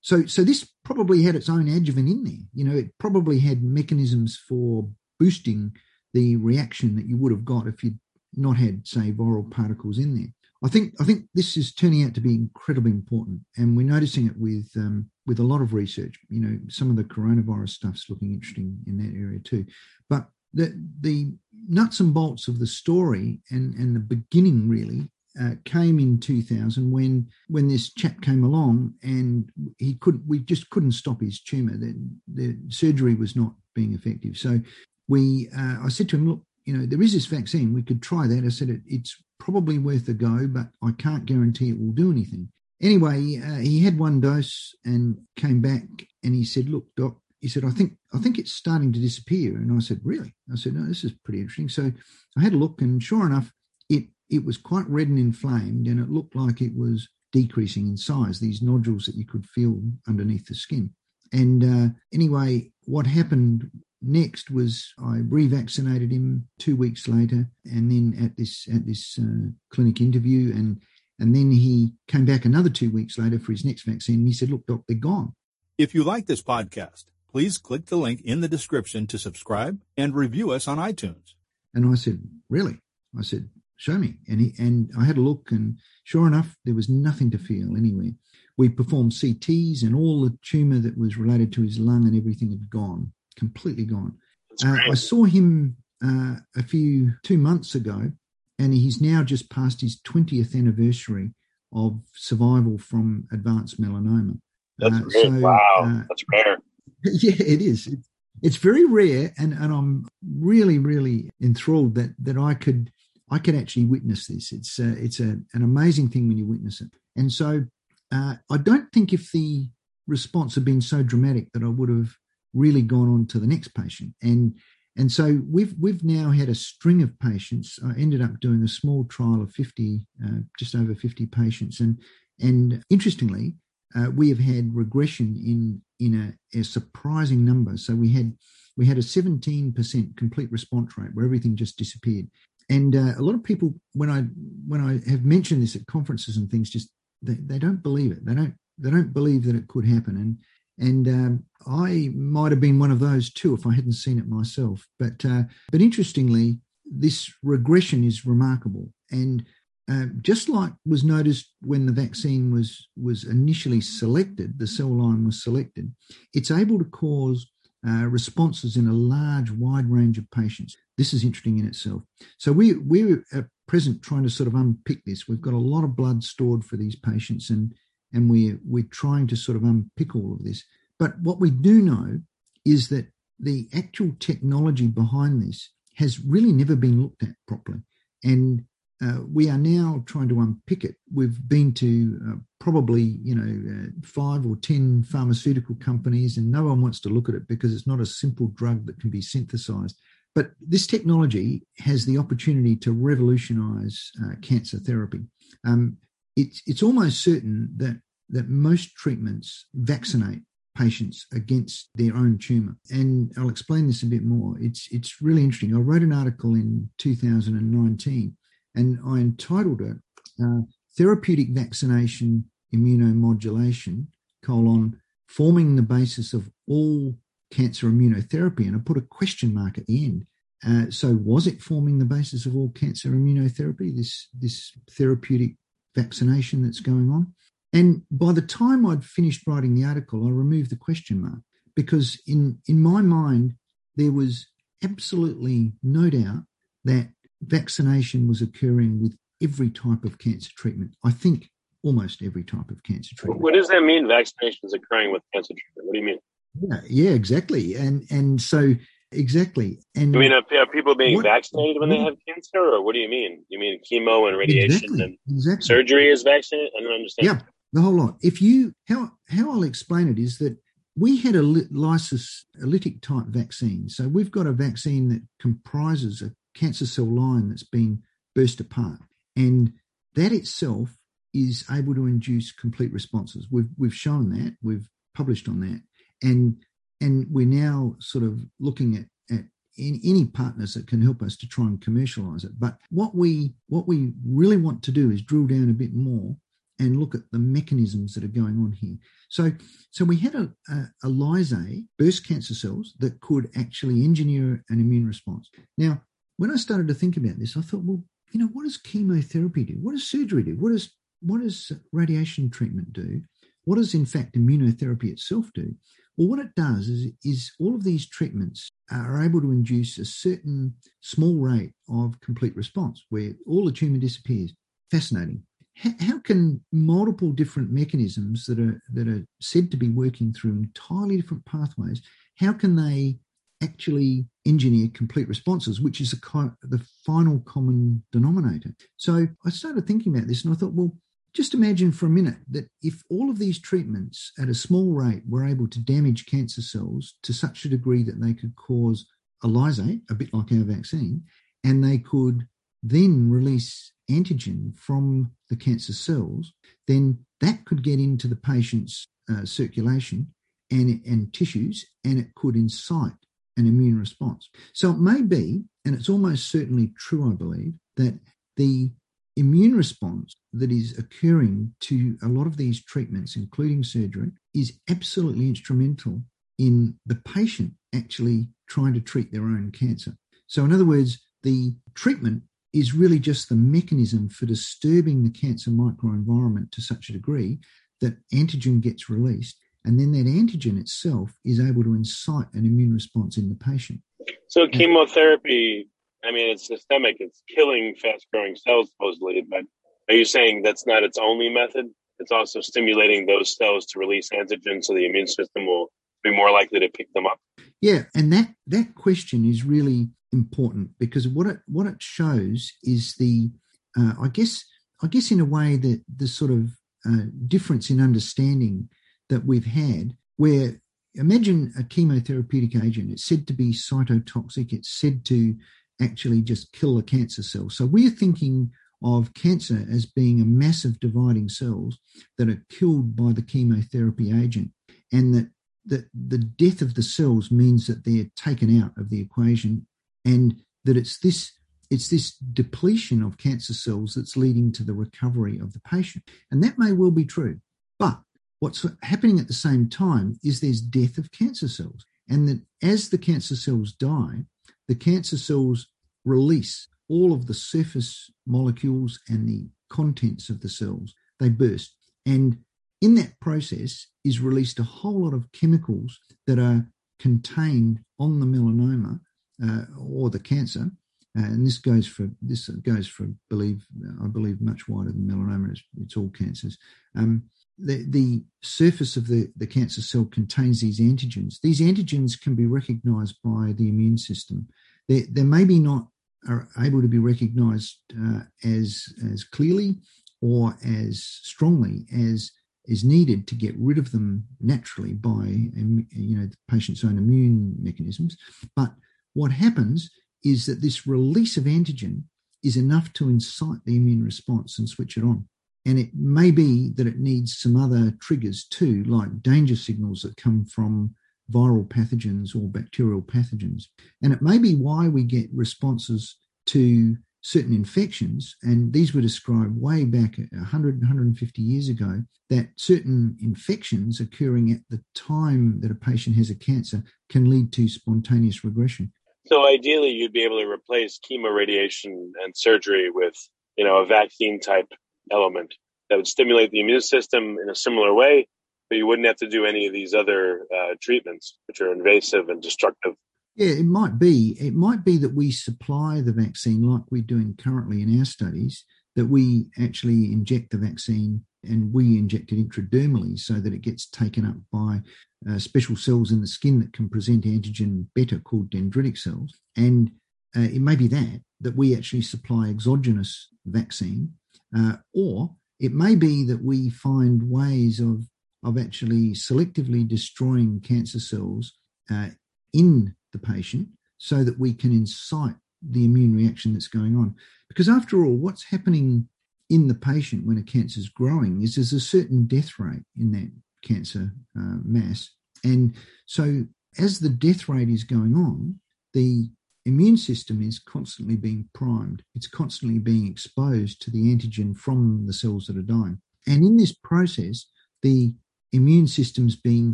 so, 0.09 0.25
so 0.25 0.43
this 0.43 0.67
probably 0.83 1.21
had 1.21 1.35
its 1.35 1.49
own 1.49 1.69
adjuvant 1.69 2.09
in 2.09 2.23
there. 2.23 2.47
You 2.55 2.63
know, 2.65 2.75
it 2.75 2.97
probably 2.97 3.37
had 3.37 3.61
mechanisms 3.61 4.41
for 4.47 4.89
boosting 5.19 5.75
the 6.15 6.35
reaction 6.37 6.95
that 6.95 7.05
you 7.05 7.15
would 7.15 7.31
have 7.31 7.45
got 7.45 7.67
if 7.67 7.83
you'd 7.83 7.99
not 8.35 8.57
had, 8.57 8.87
say, 8.87 9.11
viral 9.11 9.51
particles 9.51 9.99
in 9.99 10.15
there. 10.15 10.33
I 10.65 10.67
think 10.67 10.95
I 10.99 11.03
think 11.03 11.25
this 11.35 11.55
is 11.55 11.75
turning 11.75 12.03
out 12.03 12.15
to 12.15 12.21
be 12.21 12.33
incredibly 12.33 12.89
important, 12.89 13.41
and 13.57 13.77
we're 13.77 13.85
noticing 13.85 14.25
it 14.25 14.35
with 14.35 14.67
um, 14.75 15.11
with 15.27 15.39
a 15.39 15.43
lot 15.43 15.61
of 15.61 15.75
research. 15.75 16.15
You 16.27 16.39
know, 16.39 16.59
some 16.69 16.89
of 16.89 16.95
the 16.95 17.03
coronavirus 17.03 17.69
stuff's 17.69 18.09
looking 18.09 18.33
interesting 18.33 18.79
in 18.87 18.97
that 18.97 19.15
area 19.15 19.39
too. 19.39 19.63
But 20.09 20.25
the 20.55 20.73
the 21.01 21.33
nuts 21.67 21.99
and 21.99 22.15
bolts 22.15 22.47
of 22.47 22.57
the 22.57 22.65
story 22.65 23.41
and 23.51 23.75
and 23.75 23.95
the 23.95 23.99
beginning 23.99 24.67
really 24.67 25.11
uh, 25.39 25.51
came 25.65 25.99
in 25.99 26.19
2000 26.19 26.91
when 26.91 27.27
when 27.47 27.67
this 27.67 27.93
chap 27.93 28.19
came 28.21 28.43
along 28.43 28.93
and 29.03 29.49
he 29.77 29.95
couldn't 29.95 30.23
we 30.27 30.39
just 30.39 30.69
couldn't 30.69 30.91
stop 30.91 31.21
his 31.21 31.41
tumor 31.41 31.77
the, 31.77 31.95
the 32.33 32.57
surgery 32.69 33.13
was 33.13 33.35
not 33.35 33.53
being 33.75 33.93
effective. 33.93 34.37
So 34.37 34.59
we 35.07 35.49
uh, 35.57 35.77
i 35.83 35.89
said 35.89 36.09
to 36.09 36.17
him 36.17 36.27
look 36.27 36.41
you 36.65 36.75
know 36.75 36.85
there 36.85 37.01
is 37.01 37.13
this 37.13 37.25
vaccine. 37.25 37.73
We 37.73 37.83
could 37.83 38.01
try 38.01 38.27
that. 38.27 38.43
I 38.43 38.49
said 38.49 38.69
it, 38.69 38.81
it's 38.85 39.15
probably 39.39 39.77
worth 39.77 40.07
a 40.09 40.13
go 40.13 40.47
but 40.47 40.67
i 40.83 40.91
can't 40.97 41.25
guarantee 41.25 41.69
it 41.69 41.79
will 41.79 41.93
do 41.93 42.11
anything. 42.11 42.49
Anyway 42.81 43.39
uh, 43.39 43.59
he 43.59 43.83
had 43.83 43.99
one 43.99 44.19
dose 44.19 44.75
and 44.85 45.19
came 45.35 45.61
back 45.61 45.87
and 46.23 46.33
he 46.33 46.43
said 46.43 46.69
look 46.69 46.85
doc 46.97 47.17
he 47.39 47.47
said 47.47 47.63
i 47.63 47.69
think 47.69 47.93
i 48.13 48.17
think 48.17 48.37
it's 48.37 48.51
starting 48.51 48.91
to 48.93 48.99
disappear. 48.99 49.55
And 49.55 49.71
i 49.71 49.79
said 49.79 50.01
really? 50.03 50.33
I 50.51 50.55
said 50.55 50.73
no 50.73 50.87
this 50.87 51.03
is 51.03 51.13
pretty 51.23 51.39
interesting. 51.39 51.69
So 51.69 51.91
i 52.37 52.41
had 52.41 52.53
a 52.53 52.57
look 52.57 52.81
and 52.81 53.01
sure 53.01 53.25
enough 53.25 53.51
it 53.89 54.05
it 54.29 54.45
was 54.45 54.57
quite 54.57 54.87
red 54.89 55.07
and 55.07 55.19
inflamed, 55.19 55.87
and 55.87 55.99
it 55.99 56.09
looked 56.09 56.35
like 56.35 56.61
it 56.61 56.75
was 56.75 57.07
decreasing 57.31 57.87
in 57.87 57.97
size, 57.97 58.39
these 58.39 58.61
nodules 58.61 59.05
that 59.05 59.15
you 59.15 59.25
could 59.25 59.45
feel 59.45 59.81
underneath 60.07 60.47
the 60.47 60.55
skin. 60.55 60.91
And 61.31 61.63
uh, 61.63 61.93
anyway, 62.13 62.71
what 62.85 63.05
happened 63.05 63.69
next 64.01 64.49
was 64.49 64.93
I 64.97 65.17
revaccinated 65.27 66.11
him 66.11 66.47
two 66.57 66.75
weeks 66.75 67.07
later, 67.07 67.49
and 67.65 67.91
then 67.91 68.17
at 68.23 68.37
this 68.37 68.67
at 68.73 68.85
this 68.85 69.19
uh, 69.19 69.49
clinic 69.69 70.01
interview, 70.01 70.53
and 70.53 70.81
And 71.19 71.35
then 71.35 71.51
he 71.51 71.93
came 72.07 72.25
back 72.25 72.45
another 72.45 72.69
two 72.69 72.89
weeks 72.89 73.17
later 73.17 73.39
for 73.39 73.51
his 73.51 73.65
next 73.65 73.83
vaccine. 73.83 74.19
And 74.19 74.27
he 74.27 74.33
said, 74.33 74.49
Look, 74.49 74.65
doc, 74.65 74.81
they're 74.87 74.97
gone. 74.97 75.33
If 75.77 75.93
you 75.93 76.03
like 76.03 76.25
this 76.27 76.41
podcast, 76.41 77.05
please 77.31 77.57
click 77.57 77.87
the 77.87 77.97
link 77.97 78.21
in 78.21 78.41
the 78.41 78.47
description 78.47 79.05
to 79.07 79.17
subscribe 79.19 79.81
and 79.97 80.15
review 80.15 80.51
us 80.51 80.67
on 80.67 80.77
iTunes. 80.77 81.33
And 81.73 81.85
I 81.91 81.95
said, 81.95 82.21
Really? 82.49 82.79
I 83.17 83.23
said, 83.23 83.49
Show 83.79 83.97
me. 83.97 84.15
And 84.27 84.41
he, 84.41 84.53
and 84.59 84.91
I 84.99 85.05
had 85.05 85.15
a 85.15 85.21
look, 85.21 85.51
and 85.51 85.77
sure 86.03 86.27
enough, 86.27 86.57
there 86.65 86.75
was 86.75 86.89
nothing 86.89 87.31
to 87.31 87.37
feel 87.37 87.77
anywhere. 87.77 88.11
We 88.57 88.67
performed 88.67 89.13
CTs, 89.13 89.83
and 89.83 89.95
all 89.95 90.21
the 90.21 90.37
tumor 90.41 90.79
that 90.79 90.97
was 90.97 91.15
related 91.15 91.53
to 91.53 91.61
his 91.61 91.79
lung 91.79 92.05
and 92.05 92.13
everything 92.13 92.49
had 92.49 92.69
gone, 92.69 93.13
completely 93.37 93.85
gone. 93.85 94.17
Uh, 94.65 94.75
I 94.91 94.95
saw 94.95 95.23
him 95.23 95.77
uh, 96.03 96.35
a 96.57 96.63
few 96.63 97.13
two 97.23 97.37
months 97.37 97.73
ago, 97.73 98.11
and 98.59 98.73
he's 98.73 98.99
now 98.99 99.23
just 99.23 99.49
passed 99.49 99.79
his 99.79 100.01
20th 100.01 100.57
anniversary 100.57 101.29
of 101.73 102.01
survival 102.13 102.77
from 102.77 103.29
advanced 103.31 103.79
melanoma. 103.79 104.37
That's 104.77 104.93
uh, 104.93 105.09
so, 105.09 105.29
wow, 105.39 105.59
uh, 105.79 106.01
that's 106.09 106.23
rare. 106.33 106.57
Yeah, 107.05 107.35
it 107.39 107.61
is. 107.61 107.87
It, 107.87 107.99
it's 108.41 108.57
very 108.57 108.83
rare, 108.83 109.31
and, 109.37 109.53
and 109.53 109.73
I'm 109.73 110.05
really, 110.37 110.79
really 110.79 111.29
enthralled 111.41 111.95
that 111.95 112.13
that 112.19 112.37
I 112.37 112.55
could 112.55 112.91
I 113.31 113.39
could 113.39 113.55
actually 113.55 113.85
witness 113.85 114.27
this. 114.27 114.51
It's 114.51 114.79
a, 114.79 114.89
it's 114.97 115.19
a, 115.19 115.37
an 115.53 115.63
amazing 115.63 116.09
thing 116.09 116.27
when 116.27 116.37
you 116.37 116.45
witness 116.45 116.81
it. 116.81 116.89
And 117.15 117.31
so 117.31 117.65
uh, 118.11 118.35
I 118.49 118.57
don't 118.57 118.91
think 118.91 119.13
if 119.13 119.31
the 119.31 119.67
response 120.07 120.55
had 120.55 120.65
been 120.65 120.81
so 120.81 121.03
dramatic 121.03 121.51
that 121.53 121.63
I 121.63 121.67
would 121.67 121.89
have 121.89 122.15
really 122.53 122.81
gone 122.81 123.09
on 123.09 123.27
to 123.27 123.39
the 123.39 123.47
next 123.47 123.69
patient. 123.69 124.13
And 124.21 124.55
and 124.97 125.11
so 125.11 125.39
we've 125.49 125.73
we've 125.79 126.03
now 126.03 126.31
had 126.31 126.49
a 126.49 126.55
string 126.55 127.01
of 127.01 127.17
patients. 127.19 127.79
I 127.85 127.97
ended 127.97 128.21
up 128.21 128.39
doing 128.41 128.63
a 128.63 128.67
small 128.67 129.05
trial 129.05 129.41
of 129.41 129.53
50, 129.53 130.01
uh, 130.25 130.39
just 130.57 130.75
over 130.75 130.93
50 130.93 131.25
patients, 131.27 131.79
and 131.79 131.99
and 132.39 132.83
interestingly, 132.89 133.53
uh, 133.95 134.09
we 134.11 134.29
have 134.29 134.39
had 134.39 134.75
regression 134.75 135.35
in 135.45 135.81
in 135.99 136.35
a, 136.53 136.59
a, 136.59 136.63
surprising 136.63 137.45
number. 137.45 137.77
So 137.77 137.95
we 137.95 138.11
had 138.11 138.35
we 138.77 138.85
had 138.85 138.97
a 138.97 139.01
17% 139.01 140.17
complete 140.17 140.51
response 140.51 140.97
rate 140.97 141.11
where 141.13 141.25
everything 141.25 141.55
just 141.55 141.77
disappeared. 141.77 142.27
And 142.69 142.95
uh, 142.95 143.13
a 143.17 143.21
lot 143.21 143.35
of 143.35 143.43
people, 143.43 143.73
when 143.93 144.09
I 144.09 144.21
when 144.67 144.81
I 144.81 145.09
have 145.09 145.25
mentioned 145.25 145.63
this 145.63 145.75
at 145.75 145.87
conferences 145.87 146.37
and 146.37 146.49
things, 146.49 146.69
just 146.69 146.89
they, 147.21 147.33
they 147.33 147.59
don't 147.59 147.81
believe 147.81 148.11
it. 148.11 148.25
They 148.25 148.35
don't 148.35 148.55
they 148.77 148.91
don't 148.91 149.13
believe 149.13 149.43
that 149.45 149.55
it 149.55 149.67
could 149.67 149.85
happen. 149.85 150.17
And 150.17 150.37
and 150.79 151.07
um, 151.07 151.43
I 151.67 152.09
might 152.13 152.51
have 152.51 152.61
been 152.61 152.79
one 152.79 152.91
of 152.91 152.99
those 152.99 153.31
too 153.31 153.53
if 153.53 153.65
I 153.65 153.73
hadn't 153.73 153.93
seen 153.93 154.19
it 154.19 154.27
myself. 154.27 154.87
But 154.99 155.25
uh, 155.25 155.43
but 155.71 155.81
interestingly, 155.81 156.59
this 156.85 157.33
regression 157.43 158.03
is 158.03 158.25
remarkable. 158.25 158.89
And 159.11 159.45
uh, 159.91 160.05
just 160.21 160.49
like 160.49 160.71
was 160.85 161.03
noticed 161.03 161.51
when 161.61 161.85
the 161.85 161.91
vaccine 161.91 162.51
was 162.51 162.87
was 162.95 163.23
initially 163.23 163.81
selected, 163.81 164.59
the 164.59 164.67
cell 164.67 164.89
line 164.89 165.25
was 165.25 165.43
selected, 165.43 165.93
it's 166.33 166.51
able 166.51 166.77
to 166.77 166.85
cause 166.85 167.49
uh, 167.87 168.07
responses 168.07 168.75
in 168.75 168.87
a 168.87 168.93
large, 168.93 169.51
wide 169.51 169.89
range 169.89 170.17
of 170.17 170.29
patients. 170.31 170.75
This 170.97 171.13
is 171.13 171.23
interesting 171.23 171.59
in 171.59 171.67
itself. 171.67 172.01
So 172.37 172.51
we 172.51 172.73
we're 172.73 173.23
at 173.33 173.45
present 173.67 174.01
trying 174.01 174.23
to 174.23 174.29
sort 174.29 174.47
of 174.47 174.55
unpick 174.55 175.05
this. 175.05 175.27
We've 175.27 175.41
got 175.41 175.53
a 175.53 175.57
lot 175.57 175.83
of 175.83 175.95
blood 175.95 176.23
stored 176.23 176.65
for 176.65 176.75
these 176.75 176.95
patients, 176.95 177.49
and 177.49 177.73
and 178.13 178.29
we're 178.29 178.59
we're 178.65 178.83
trying 178.91 179.27
to 179.27 179.35
sort 179.35 179.55
of 179.55 179.63
unpick 179.63 180.15
all 180.15 180.33
of 180.33 180.43
this. 180.43 180.63
But 180.97 181.19
what 181.21 181.39
we 181.39 181.49
do 181.49 181.81
know 181.81 182.19
is 182.65 182.89
that 182.89 183.07
the 183.39 183.69
actual 183.73 184.11
technology 184.19 184.87
behind 184.87 185.41
this 185.41 185.71
has 185.95 186.19
really 186.19 186.51
never 186.51 186.75
been 186.75 187.01
looked 187.01 187.23
at 187.23 187.35
properly, 187.47 187.79
and 188.23 188.65
uh, 189.01 189.19
we 189.31 189.49
are 189.49 189.57
now 189.57 190.03
trying 190.05 190.27
to 190.27 190.41
unpick 190.41 190.83
it. 190.83 190.95
We've 191.13 191.37
been 191.47 191.73
to 191.75 192.19
uh, 192.27 192.35
probably, 192.59 193.17
you 193.23 193.33
know, 193.33 193.73
uh, 193.73 193.89
five 194.03 194.45
or 194.45 194.57
10 194.57 195.03
pharmaceutical 195.03 195.75
companies, 195.75 196.37
and 196.37 196.51
no 196.51 196.65
one 196.65 196.81
wants 196.81 196.99
to 197.01 197.09
look 197.09 197.29
at 197.29 197.35
it 197.35 197.47
because 197.47 197.73
it's 197.73 197.87
not 197.87 198.01
a 198.01 198.05
simple 198.05 198.47
drug 198.47 198.85
that 198.87 198.99
can 198.99 199.09
be 199.09 199.21
synthesized. 199.21 199.97
But 200.35 200.51
this 200.59 200.85
technology 200.85 201.65
has 201.79 202.05
the 202.05 202.17
opportunity 202.17 202.75
to 202.77 202.91
revolutionize 202.91 204.11
uh, 204.23 204.35
cancer 204.41 204.77
therapy. 204.77 205.21
Um, 205.65 205.97
it's, 206.35 206.61
it's 206.65 206.83
almost 206.83 207.23
certain 207.23 207.69
that, 207.77 208.01
that 208.29 208.49
most 208.49 208.95
treatments 208.95 209.65
vaccinate 209.73 210.41
patients 210.77 211.25
against 211.33 211.89
their 211.95 212.15
own 212.15 212.37
tumor. 212.37 212.75
And 212.89 213.31
I'll 213.37 213.49
explain 213.49 213.87
this 213.87 214.03
a 214.03 214.07
bit 214.07 214.23
more. 214.23 214.55
It's, 214.59 214.87
it's 214.91 215.21
really 215.21 215.43
interesting. 215.43 215.75
I 215.75 215.79
wrote 215.79 216.03
an 216.03 216.13
article 216.13 216.53
in 216.55 216.89
2019 216.99 218.35
and 218.75 218.99
I 219.05 219.17
entitled 219.17 219.81
it 219.81 219.97
uh, 220.43 220.61
Therapeutic 220.97 221.49
Vaccination 221.49 222.45
Immunomodulation, 222.73 224.07
colon, 224.43 224.99
forming 225.27 225.75
the 225.75 225.81
basis 225.81 226.33
of 226.33 226.49
all 226.67 227.15
cancer 227.51 227.87
immunotherapy. 227.87 228.67
And 228.67 228.75
I 228.75 228.79
put 228.79 228.97
a 228.97 229.01
question 229.01 229.53
mark 229.53 229.77
at 229.77 229.85
the 229.87 230.05
end. 230.05 230.25
Uh, 230.65 230.91
so 230.91 231.17
was 231.23 231.47
it 231.47 231.61
forming 231.61 231.99
the 231.99 232.05
basis 232.05 232.45
of 232.45 232.55
all 232.55 232.69
cancer 232.69 233.09
immunotherapy, 233.09 233.95
this, 233.95 234.27
this 234.37 234.73
therapeutic 234.91 235.55
vaccination 235.95 236.63
that's 236.63 236.81
going 236.81 237.09
on? 237.09 237.33
And 237.71 238.03
by 238.11 238.33
the 238.33 238.41
time 238.41 238.85
I'd 238.85 239.05
finished 239.05 239.43
writing 239.47 239.75
the 239.75 239.85
article, 239.85 240.27
I 240.27 240.31
removed 240.31 240.71
the 240.71 240.75
question 240.75 241.21
mark 241.21 241.39
because 241.75 242.21
in, 242.27 242.59
in 242.67 242.81
my 242.81 243.01
mind, 243.01 243.53
there 243.95 244.11
was 244.11 244.47
absolutely 244.83 245.73
no 245.83 246.09
doubt 246.09 246.43
that 246.83 247.09
vaccination 247.41 248.27
was 248.27 248.41
occurring 248.41 249.01
with 249.01 249.15
every 249.41 249.69
type 249.69 250.03
of 250.03 250.17
cancer 250.17 250.51
treatment. 250.55 250.95
I 251.03 251.11
think 251.11 251.49
almost 251.83 252.21
every 252.21 252.43
type 252.43 252.69
of 252.69 252.83
cancer 252.83 253.15
treatment. 253.15 253.41
What 253.41 253.53
does 253.53 253.67
that 253.69 253.81
mean? 253.81 254.07
Vaccination 254.07 254.59
is 254.63 254.73
occurring 254.73 255.11
with 255.11 255.23
cancer 255.33 255.53
treatment. 255.53 255.87
What 255.87 255.93
do 255.93 255.99
you 255.99 256.05
mean? 256.05 256.19
Yeah, 256.61 256.81
yeah, 256.87 257.11
exactly. 257.11 257.75
And 257.75 258.05
and 258.09 258.41
so 258.41 258.75
exactly. 259.11 259.79
And 259.95 260.15
I 260.15 260.19
mean, 260.19 260.33
are, 260.33 260.43
are 260.57 260.67
people 260.67 260.95
being 260.95 261.15
what, 261.15 261.23
vaccinated 261.23 261.79
when 261.79 261.89
they 261.89 261.99
have 261.99 262.15
cancer, 262.27 262.59
or 262.59 262.83
what 262.83 262.93
do 262.93 262.99
you 262.99 263.09
mean? 263.09 263.43
You 263.49 263.59
mean 263.59 263.79
chemo 263.89 264.27
and 264.27 264.37
radiation 264.37 264.71
exactly, 264.71 265.03
and 265.03 265.17
exactly. 265.29 265.65
surgery 265.65 266.09
is 266.09 266.23
vaccinated? 266.23 266.71
I 266.77 266.83
don't 266.83 266.93
understand. 266.93 267.25
Yeah, 267.25 267.39
the 267.71 267.81
whole 267.81 267.93
lot. 267.93 268.17
If 268.21 268.41
you 268.41 268.73
how 268.87 269.11
how 269.29 269.51
I'll 269.51 269.63
explain 269.63 270.09
it 270.09 270.19
is 270.19 270.37
that 270.39 270.57
we 270.97 271.17
had 271.17 271.35
a 271.35 271.41
lysolytic 271.41 273.01
type 273.01 273.27
vaccine. 273.27 273.87
So 273.87 274.07
we've 274.07 274.31
got 274.31 274.47
a 274.47 274.51
vaccine 274.51 275.07
that 275.09 275.21
comprises 275.39 276.21
a 276.21 276.31
cancer 276.55 276.85
cell 276.85 277.05
line 277.05 277.49
that's 277.49 277.63
been 277.63 278.03
burst 278.35 278.59
apart. 278.59 278.99
And 279.35 279.73
that 280.15 280.31
itself 280.31 280.97
is 281.33 281.63
able 281.71 281.93
to 281.95 282.07
induce 282.07 282.51
complete 282.51 282.91
responses. 282.91 283.47
We've 283.51 283.69
we've 283.77 283.93
shown 283.93 284.29
that, 284.29 284.55
we've 284.61 284.89
published 285.15 285.47
on 285.47 285.59
that, 285.61 285.81
and 286.21 286.57
and 287.01 287.27
we're 287.29 287.45
now 287.45 287.95
sort 287.99 288.23
of 288.23 288.39
looking 288.59 288.95
at 288.95 289.35
at 289.35 289.45
in 289.77 290.01
any 290.03 290.25
partners 290.25 290.73
that 290.73 290.87
can 290.87 291.01
help 291.01 291.21
us 291.21 291.37
to 291.37 291.47
try 291.47 291.65
and 291.65 291.81
commercialize 291.81 292.43
it. 292.43 292.59
But 292.59 292.77
what 292.89 293.15
we 293.15 293.53
what 293.67 293.87
we 293.87 294.13
really 294.25 294.57
want 294.57 294.83
to 294.83 294.91
do 294.91 295.11
is 295.11 295.21
drill 295.21 295.47
down 295.47 295.69
a 295.69 295.73
bit 295.73 295.93
more 295.93 296.35
and 296.79 296.97
look 296.97 297.13
at 297.13 297.29
the 297.31 297.39
mechanisms 297.39 298.13
that 298.13 298.23
are 298.23 298.27
going 298.27 298.57
on 298.57 298.71
here. 298.71 298.95
So, 299.27 299.51
so 299.91 300.05
we 300.05 300.17
had 300.17 300.33
a, 300.33 300.53
a, 300.69 300.85
a 301.03 301.85
burst 301.97 302.25
cancer 302.25 302.55
cells, 302.55 302.93
that 302.99 303.19
could 303.19 303.49
actually 303.55 304.03
engineer 304.05 304.63
an 304.69 304.79
immune 304.79 305.05
response. 305.05 305.49
Now, 305.77 306.01
when 306.39 306.51
I 306.51 306.55
started 306.55 306.87
to 306.87 306.93
think 306.93 307.17
about 307.17 307.37
this, 307.37 307.57
I 307.57 307.61
thought, 307.61 307.83
well, 307.83 308.01
you 308.31 308.39
know, 308.39 308.47
what 308.53 308.63
does 308.63 308.77
chemotherapy 308.77 309.65
do? 309.65 309.73
What 309.81 309.91
does 309.91 310.09
surgery 310.09 310.41
do? 310.41 310.55
What 310.55 310.71
does 310.71 310.89
what 311.21 311.41
does 311.41 311.73
radiation 311.91 312.49
treatment 312.49 312.93
do? 312.93 313.21
What 313.65 313.75
does 313.75 313.93
in 313.93 314.05
fact 314.05 314.35
immunotherapy 314.35 315.11
itself 315.11 315.51
do? 315.53 315.75
Well, 316.15 316.29
what 316.29 316.39
it 316.39 316.55
does 316.55 316.87
is, 316.87 317.11
is 317.25 317.51
all 317.59 317.75
of 317.75 317.83
these 317.83 318.07
treatments 318.07 318.69
are 318.89 319.21
able 319.21 319.41
to 319.41 319.51
induce 319.51 319.97
a 319.97 320.05
certain 320.05 320.75
small 321.01 321.35
rate 321.35 321.73
of 321.89 322.17
complete 322.21 322.55
response 322.55 323.03
where 323.09 323.33
all 323.45 323.65
the 323.65 323.71
tumor 323.73 323.97
disappears. 323.97 324.53
Fascinating. 324.89 325.43
How, 325.75 325.91
how 325.99 326.19
can 326.19 326.61
multiple 326.71 327.33
different 327.33 327.69
mechanisms 327.69 328.45
that 328.45 328.59
are 328.59 328.81
that 328.93 329.09
are 329.09 329.25
said 329.41 329.71
to 329.71 329.77
be 329.77 329.89
working 329.89 330.31
through 330.31 330.51
entirely 330.51 331.17
different 331.17 331.43
pathways, 331.45 332.01
how 332.37 332.53
can 332.53 332.77
they 332.77 333.17
actually 333.61 334.25
engineer 334.45 334.89
complete 334.93 335.27
responses, 335.27 335.81
which 335.81 336.01
is 336.01 336.11
the, 336.11 336.55
the 336.63 336.85
final 337.05 337.39
common 337.39 338.03
denominator. 338.11 338.73
So 338.97 339.27
I 339.45 339.49
started 339.49 339.85
thinking 339.85 340.15
about 340.15 340.27
this 340.27 340.45
and 340.45 340.53
I 340.53 340.57
thought, 340.57 340.73
well, 340.73 340.95
just 341.33 341.53
imagine 341.53 341.91
for 341.91 342.07
a 342.07 342.09
minute 342.09 342.37
that 342.49 342.67
if 342.81 343.03
all 343.09 343.29
of 343.29 343.37
these 343.37 343.59
treatments 343.59 344.31
at 344.39 344.49
a 344.49 344.55
small 344.55 344.93
rate 344.93 345.21
were 345.27 345.45
able 345.45 345.67
to 345.67 345.79
damage 345.79 346.25
cancer 346.25 346.61
cells 346.61 347.15
to 347.23 347.33
such 347.33 347.65
a 347.65 347.69
degree 347.69 348.03
that 348.03 348.19
they 348.19 348.33
could 348.33 348.55
cause 348.55 349.05
a 349.43 349.47
lysate, 349.47 350.01
a 350.09 350.15
bit 350.15 350.33
like 350.33 350.51
our 350.51 350.63
vaccine, 350.63 351.23
and 351.63 351.83
they 351.83 351.97
could 351.97 352.47
then 352.81 353.29
release 353.29 353.91
antigen 354.09 354.77
from 354.77 355.31
the 355.49 355.55
cancer 355.55 355.93
cells, 355.93 356.53
then 356.87 357.19
that 357.41 357.63
could 357.65 357.83
get 357.83 357.99
into 357.99 358.27
the 358.27 358.35
patient's 358.35 359.07
uh, 359.31 359.45
circulation 359.45 360.33
and, 360.71 361.01
and 361.05 361.31
tissues, 361.33 361.85
and 362.03 362.17
it 362.17 362.33
could 362.35 362.55
incite 362.55 363.13
an 363.59 363.67
immune 363.67 363.99
response. 363.99 364.49
So 364.73 364.91
it 364.91 364.99
may 364.99 365.21
be, 365.21 365.63
and 365.85 365.93
it's 365.93 366.09
almost 366.09 366.49
certainly 366.49 366.91
true, 366.97 367.29
I 367.29 367.35
believe, 367.35 367.73
that 367.97 368.17
the 368.57 368.89
immune 369.35 369.75
response 369.75 370.35
that 370.53 370.71
is 370.71 370.97
occurring 370.97 371.73
to 371.81 372.17
a 372.23 372.27
lot 372.27 372.47
of 372.47 372.57
these 372.57 372.83
treatments, 372.83 373.35
including 373.35 373.83
surgery, 373.83 374.31
is 374.55 374.79
absolutely 374.89 375.47
instrumental 375.47 376.21
in 376.57 376.95
the 377.05 377.15
patient 377.15 377.73
actually 377.93 378.47
trying 378.67 378.93
to 378.93 378.99
treat 378.99 379.31
their 379.31 379.43
own 379.43 379.71
cancer. 379.71 380.15
So, 380.47 380.65
in 380.65 380.73
other 380.73 380.85
words, 380.85 381.19
the 381.43 381.75
treatment 381.95 382.43
is 382.73 382.93
really 382.93 383.19
just 383.19 383.49
the 383.49 383.55
mechanism 383.55 384.29
for 384.29 384.45
disturbing 384.45 385.23
the 385.23 385.31
cancer 385.31 385.71
microenvironment 385.71 386.71
to 386.71 386.81
such 386.81 387.09
a 387.09 387.13
degree 387.13 387.59
that 388.01 388.17
antigen 388.33 388.81
gets 388.81 389.09
released. 389.09 389.57
And 389.85 389.99
then 389.99 390.11
that 390.11 390.25
antigen 390.25 390.79
itself 390.79 391.31
is 391.45 391.59
able 391.59 391.83
to 391.83 391.95
incite 391.95 392.53
an 392.53 392.65
immune 392.65 392.93
response 392.93 393.37
in 393.37 393.49
the 393.49 393.55
patient. 393.55 394.01
So, 394.49 394.67
chemotherapy, 394.67 395.89
I 396.23 396.31
mean, 396.31 396.51
it's 396.51 396.67
systemic, 396.67 397.17
it's 397.19 397.41
killing 397.53 397.95
fast 398.01 398.27
growing 398.31 398.55
cells, 398.55 398.89
supposedly. 398.89 399.45
But 399.49 399.63
are 400.09 400.15
you 400.15 400.25
saying 400.25 400.63
that's 400.63 400.85
not 400.85 401.03
its 401.03 401.17
only 401.17 401.49
method? 401.49 401.85
It's 402.19 402.31
also 402.31 402.59
stimulating 402.59 403.25
those 403.25 403.55
cells 403.55 403.85
to 403.87 403.99
release 403.99 404.29
antigen 404.29 404.83
so 404.83 404.93
the 404.93 405.05
immune 405.05 405.27
system 405.27 405.65
will 405.65 405.87
be 406.23 406.31
more 406.31 406.51
likely 406.51 406.79
to 406.79 406.89
pick 406.89 407.11
them 407.13 407.25
up. 407.25 407.39
Yeah, 407.81 408.03
and 408.13 408.31
that 408.33 408.49
that 408.67 408.95
question 408.95 409.45
is 409.45 409.63
really 409.63 410.09
important 410.33 410.89
because 410.99 411.27
what 411.27 411.47
it 411.47 411.59
what 411.67 411.87
it 411.87 412.01
shows 412.01 412.73
is 412.83 413.15
the 413.15 413.49
uh, 413.97 414.13
I 414.21 414.27
guess 414.27 414.65
I 415.01 415.07
guess 415.07 415.31
in 415.31 415.39
a 415.39 415.45
way 415.45 415.77
that 415.77 416.03
the 416.13 416.27
sort 416.27 416.51
of 416.51 416.71
uh, 417.05 417.23
difference 417.47 417.89
in 417.89 418.01
understanding 418.01 418.89
that 419.29 419.45
we've 419.45 419.65
had 419.65 420.15
where 420.37 420.79
imagine 421.15 421.73
a 421.77 421.83
chemotherapeutic 421.83 422.81
agent. 422.83 423.11
It's 423.11 423.25
said 423.25 423.47
to 423.47 423.53
be 423.53 423.71
cytotoxic. 423.71 424.71
It's 424.71 424.89
said 424.89 425.25
to 425.25 425.55
actually 426.01 426.41
just 426.41 426.71
kill 426.71 426.97
a 426.97 427.03
cancer 427.03 427.43
cell 427.43 427.69
so 427.69 427.85
we're 427.85 428.09
thinking 428.09 428.71
of 429.03 429.33
cancer 429.33 429.85
as 429.91 430.05
being 430.05 430.41
a 430.41 430.45
massive 430.45 430.99
dividing 430.99 431.49
cells 431.49 431.99
that 432.37 432.49
are 432.49 432.63
killed 432.69 433.15
by 433.15 433.31
the 433.31 433.41
chemotherapy 433.41 434.31
agent 434.31 434.71
and 435.11 435.33
that 435.33 435.49
that 435.85 436.07
the 436.13 436.37
death 436.37 436.81
of 436.81 436.93
the 436.93 437.03
cells 437.03 437.51
means 437.51 437.87
that 437.87 438.03
they're 438.05 438.29
taken 438.35 438.81
out 438.81 438.91
of 438.97 439.09
the 439.09 439.19
equation 439.19 439.87
and 440.25 440.61
that 440.85 440.97
it's 440.97 441.19
this 441.19 441.51
it's 441.89 442.09
this 442.09 442.35
depletion 442.35 443.23
of 443.23 443.37
cancer 443.37 443.73
cells 443.73 444.13
that's 444.13 444.37
leading 444.37 444.71
to 444.71 444.83
the 444.83 444.93
recovery 444.93 445.57
of 445.57 445.73
the 445.73 445.79
patient. 445.79 446.23
And 446.51 446.63
that 446.63 446.77
may 446.77 446.91
well 446.91 447.11
be 447.11 447.25
true 447.25 447.59
but 447.97 448.19
what's 448.59 448.85
happening 449.03 449.39
at 449.39 449.47
the 449.47 449.53
same 449.53 449.89
time 449.89 450.37
is 450.43 450.59
there's 450.59 450.81
death 450.81 451.17
of 451.17 451.31
cancer 451.31 451.67
cells 451.67 452.05
and 452.27 452.47
that 452.47 452.61
as 452.81 453.09
the 453.09 453.17
cancer 453.17 453.55
cells 453.55 453.91
die 453.91 454.45
the 454.87 454.95
cancer 454.95 455.37
cells 455.37 455.87
release 456.25 456.87
all 457.07 457.33
of 457.33 457.47
the 457.47 457.53
surface 457.53 458.31
molecules 458.45 459.19
and 459.27 459.47
the 459.47 459.67
contents 459.89 460.49
of 460.49 460.61
the 460.61 460.69
cells 460.69 461.13
they 461.39 461.49
burst 461.49 461.95
and 462.25 462.57
in 463.01 463.15
that 463.15 463.39
process 463.39 464.07
is 464.23 464.41
released 464.41 464.79
a 464.79 464.83
whole 464.83 465.23
lot 465.23 465.33
of 465.33 465.51
chemicals 465.51 466.19
that 466.47 466.59
are 466.59 466.85
contained 467.19 467.99
on 468.19 468.39
the 468.39 468.45
melanoma 468.45 469.19
uh, 469.63 469.85
or 469.97 470.29
the 470.29 470.39
cancer. 470.39 470.91
Uh, 471.37 471.43
and 471.43 471.65
this 471.65 471.77
goes 471.77 472.07
for 472.07 472.29
this 472.41 472.67
goes 472.69 473.07
for 473.07 473.27
believe 473.49 473.85
I 474.23 474.27
believe 474.27 474.61
much 474.61 474.89
wider 474.89 475.11
than 475.11 475.27
melanoma. 475.27 475.71
It's, 475.71 475.83
it's 476.01 476.17
all 476.17 476.29
cancers. 476.29 476.77
Um, 477.15 477.43
the, 477.81 478.05
the 478.09 478.43
surface 478.61 479.15
of 479.15 479.27
the, 479.27 479.51
the 479.57 479.67
cancer 479.67 480.01
cell 480.01 480.25
contains 480.25 480.81
these 480.81 480.99
antigens. 480.99 481.59
These 481.61 481.81
antigens 481.81 482.39
can 482.39 482.55
be 482.55 482.65
recognized 482.65 483.37
by 483.43 483.73
the 483.73 483.89
immune 483.89 484.17
system. 484.17 484.67
They, 485.07 485.21
they 485.21 485.43
maybe 485.43 485.79
not 485.79 486.07
are 486.47 486.67
able 486.79 487.01
to 487.01 487.07
be 487.07 487.19
recognized 487.19 487.97
uh, 488.17 488.41
as, 488.63 489.05
as 489.31 489.43
clearly 489.43 489.97
or 490.41 490.77
as 490.85 491.23
strongly 491.43 492.05
as 492.13 492.51
is 492.85 493.03
needed 493.03 493.47
to 493.47 493.55
get 493.55 493.75
rid 493.77 493.97
of 493.97 494.11
them 494.11 494.43
naturally 494.59 495.13
by 495.13 495.45
you 495.45 496.37
know 496.37 496.47
the 496.47 496.57
patient's 496.67 497.03
own 497.03 497.17
immune 497.17 497.75
mechanisms. 497.79 498.35
But 498.75 498.91
what 499.33 499.51
happens 499.51 500.09
is 500.43 500.65
that 500.65 500.81
this 500.81 501.05
release 501.05 501.55
of 501.55 501.65
antigen 501.65 502.23
is 502.63 502.77
enough 502.77 503.13
to 503.13 503.29
incite 503.29 503.83
the 503.85 503.95
immune 503.95 504.23
response 504.23 504.79
and 504.79 504.89
switch 504.89 505.17
it 505.17 505.23
on. 505.23 505.47
And 505.85 505.97
it 505.97 506.09
may 506.13 506.51
be 506.51 506.89
that 506.95 507.07
it 507.07 507.19
needs 507.19 507.57
some 507.57 507.75
other 507.75 508.13
triggers 508.21 508.65
too, 508.65 509.03
like 509.05 509.41
danger 509.41 509.75
signals 509.75 510.21
that 510.21 510.37
come 510.37 510.65
from 510.65 511.15
viral 511.51 511.87
pathogens 511.87 512.55
or 512.55 512.67
bacterial 512.69 513.21
pathogens. 513.21 513.85
And 514.21 514.33
it 514.33 514.41
may 514.41 514.57
be 514.57 514.75
why 514.75 515.07
we 515.07 515.23
get 515.23 515.49
responses 515.53 516.35
to 516.67 517.17
certain 517.41 517.73
infections, 517.73 518.55
and 518.63 518.91
these 518.91 519.13
were 519.13 519.21
described 519.21 519.79
way 519.79 520.03
back 520.03 520.37
100, 520.37 520.99
150 520.99 521.61
years 521.61 521.87
ago, 521.87 522.21
that 522.49 522.67
certain 522.75 523.37
infections 523.41 524.19
occurring 524.19 524.71
at 524.71 524.81
the 524.89 525.01
time 525.15 525.79
that 525.81 525.91
a 525.91 525.95
patient 525.95 526.35
has 526.35 526.49
a 526.49 526.55
cancer 526.55 527.03
can 527.29 527.49
lead 527.49 527.71
to 527.71 527.87
spontaneous 527.87 528.63
regression. 528.63 529.11
So 529.45 529.67
ideally, 529.67 530.09
you'd 530.09 530.33
be 530.33 530.43
able 530.43 530.59
to 530.59 530.69
replace 530.69 531.19
chemo 531.19 531.53
radiation 531.53 532.33
and 532.43 532.55
surgery 532.55 533.09
with, 533.09 533.35
you 533.77 533.85
know, 533.85 533.97
a 533.97 534.05
vaccine 534.05 534.59
type 534.59 534.91
element 535.31 535.73
that 536.09 536.17
would 536.17 536.27
stimulate 536.27 536.71
the 536.71 536.79
immune 536.79 537.01
system 537.01 537.57
in 537.61 537.69
a 537.69 537.75
similar 537.75 538.13
way, 538.13 538.47
but 538.89 538.97
you 538.97 539.05
wouldn't 539.05 539.27
have 539.27 539.37
to 539.37 539.49
do 539.49 539.65
any 539.65 539.87
of 539.87 539.93
these 539.93 540.13
other 540.13 540.65
uh, 540.75 540.95
treatments, 541.01 541.57
which 541.67 541.81
are 541.81 541.91
invasive 541.91 542.49
and 542.49 542.61
destructive. 542.61 543.13
Yeah, 543.55 543.71
it 543.71 543.85
might 543.85 544.17
be. 544.17 544.57
It 544.59 544.73
might 544.73 545.03
be 545.03 545.17
that 545.17 545.33
we 545.33 545.51
supply 545.51 546.21
the 546.21 546.31
vaccine 546.31 546.83
like 546.83 547.03
we're 547.11 547.21
doing 547.21 547.55
currently 547.61 548.01
in 548.01 548.17
our 548.17 548.25
studies, 548.25 548.85
that 549.15 549.25
we 549.25 549.65
actually 549.81 550.31
inject 550.31 550.71
the 550.71 550.77
vaccine 550.77 551.43
and 551.63 551.91
we 551.91 552.17
inject 552.17 552.51
it 552.51 552.69
intradermally 552.69 553.37
so 553.37 553.55
that 553.55 553.73
it 553.73 553.81
gets 553.81 554.05
taken 554.07 554.45
up 554.45 554.55
by 554.71 555.01
uh, 555.49 555.59
special 555.59 555.95
cells 555.95 556.31
in 556.31 556.41
the 556.41 556.47
skin 556.47 556.79
that 556.79 556.93
can 556.93 557.09
present 557.09 557.43
antigen 557.43 558.05
better 558.15 558.39
called 558.39 558.69
dendritic 558.69 559.17
cells. 559.17 559.59
And 559.75 560.11
uh, 560.55 560.61
it 560.61 560.81
may 560.81 560.95
be 560.95 561.07
that, 561.09 561.41
that 561.61 561.75
we 561.75 561.95
actually 561.95 562.21
supply 562.21 562.69
exogenous 562.69 563.49
vaccine, 563.65 564.33
uh, 564.75 564.97
or 565.13 565.51
it 565.79 565.93
may 565.93 566.15
be 566.15 566.43
that 566.45 566.63
we 566.63 566.89
find 566.89 567.49
ways 567.49 567.99
of, 567.99 568.27
of 568.63 568.77
actually 568.77 569.31
selectively 569.31 570.07
destroying 570.07 570.81
cancer 570.81 571.19
cells 571.19 571.73
uh, 572.11 572.29
in 572.73 573.15
the 573.31 573.39
patient 573.39 573.87
so 574.17 574.43
that 574.43 574.59
we 574.59 574.73
can 574.73 574.91
incite 574.91 575.55
the 575.81 576.05
immune 576.05 576.35
reaction 576.35 576.73
that's 576.73 576.87
going 576.87 577.15
on. 577.15 577.33
Because 577.69 577.87
after 577.87 578.25
all, 578.25 578.35
what's 578.35 578.65
happening 578.65 579.27
in 579.69 579.87
the 579.87 579.95
patient 579.95 580.45
when 580.45 580.57
a 580.57 580.63
cancer 580.63 580.99
is 580.99 581.09
growing 581.09 581.61
is 581.61 581.75
there's 581.75 581.93
a 581.93 581.99
certain 581.99 582.45
death 582.45 582.79
rate 582.79 583.03
in 583.17 583.31
that 583.31 583.51
cancer 583.83 584.31
uh, 584.57 584.77
mass. 584.83 585.29
And 585.63 585.93
so 586.25 586.65
as 586.97 587.19
the 587.19 587.29
death 587.29 587.69
rate 587.69 587.89
is 587.89 588.03
going 588.03 588.35
on, 588.35 588.79
the 589.13 589.49
immune 589.85 590.17
system 590.17 590.61
is 590.61 590.79
constantly 590.79 591.35
being 591.35 591.69
primed. 591.73 592.23
It's 592.35 592.47
constantly 592.47 592.99
being 592.99 593.27
exposed 593.27 594.01
to 594.03 594.11
the 594.11 594.33
antigen 594.35 594.75
from 594.75 595.25
the 595.25 595.33
cells 595.33 595.65
that 595.67 595.77
are 595.77 595.81
dying. 595.81 596.21
And 596.47 596.63
in 596.63 596.77
this 596.77 596.93
process, 596.93 597.65
the 598.01 598.33
immune 598.71 599.07
system's 599.07 599.55
being 599.55 599.93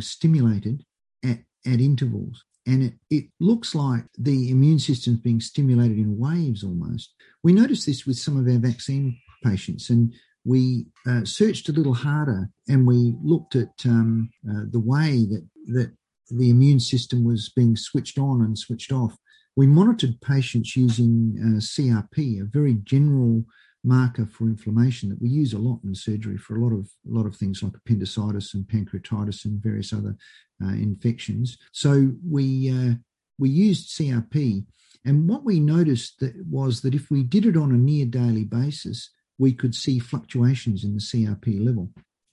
stimulated 0.00 0.84
at, 1.24 1.38
at 1.66 1.80
intervals 1.80 2.44
and 2.66 2.82
it, 2.82 2.94
it 3.10 3.26
looks 3.38 3.74
like 3.74 4.04
the 4.18 4.50
immune 4.50 4.80
system's 4.80 5.20
being 5.20 5.40
stimulated 5.40 5.98
in 5.98 6.18
waves 6.18 6.64
almost. 6.64 7.14
We 7.42 7.52
noticed 7.52 7.86
this 7.86 8.06
with 8.06 8.18
some 8.18 8.36
of 8.36 8.52
our 8.52 8.58
vaccine 8.58 9.18
patients, 9.44 9.88
and 9.88 10.12
we 10.44 10.86
uh, 11.06 11.24
searched 11.24 11.68
a 11.68 11.72
little 11.72 11.94
harder 11.94 12.50
and 12.68 12.86
we 12.86 13.14
looked 13.22 13.54
at 13.54 13.70
um, 13.84 14.30
uh, 14.48 14.62
the 14.70 14.80
way 14.80 15.26
that, 15.26 15.46
that 15.68 15.92
the 16.30 16.50
immune 16.50 16.80
system 16.80 17.24
was 17.24 17.48
being 17.54 17.76
switched 17.76 18.18
on 18.18 18.40
and 18.42 18.58
switched 18.58 18.92
off. 18.92 19.16
We 19.56 19.66
monitored 19.66 20.20
patients 20.20 20.76
using 20.76 21.38
uh, 21.40 21.60
CRP, 21.60 22.40
a 22.40 22.44
very 22.44 22.74
general 22.84 23.44
marker 23.82 24.26
for 24.26 24.44
inflammation 24.44 25.08
that 25.08 25.22
we 25.22 25.28
use 25.28 25.52
a 25.52 25.58
lot 25.58 25.80
in 25.84 25.94
surgery 25.94 26.36
for 26.36 26.56
a 26.56 26.60
lot 26.60 26.72
of 26.72 26.90
a 27.08 27.14
lot 27.14 27.24
of 27.24 27.36
things 27.36 27.62
like 27.62 27.72
appendicitis 27.74 28.52
and 28.52 28.64
pancreatitis 28.66 29.44
and 29.44 29.62
various 29.62 29.92
other 29.92 30.16
uh, 30.62 30.68
infections. 30.68 31.56
So 31.72 32.12
we 32.28 32.70
uh, 32.70 32.94
we 33.38 33.48
used 33.48 33.88
CRP, 33.90 34.64
and 35.04 35.28
what 35.28 35.44
we 35.44 35.60
noticed 35.60 36.20
that 36.20 36.34
was 36.50 36.82
that 36.82 36.94
if 36.94 37.10
we 37.10 37.22
did 37.22 37.46
it 37.46 37.56
on 37.56 37.72
a 37.72 37.76
near 37.76 38.06
daily 38.06 38.44
basis, 38.44 39.10
we 39.38 39.52
could 39.52 39.74
see 39.74 39.98
fluctuations 39.98 40.84
in 40.84 40.94
the 40.94 41.00
CRP 41.00 41.64
level. 41.64 41.90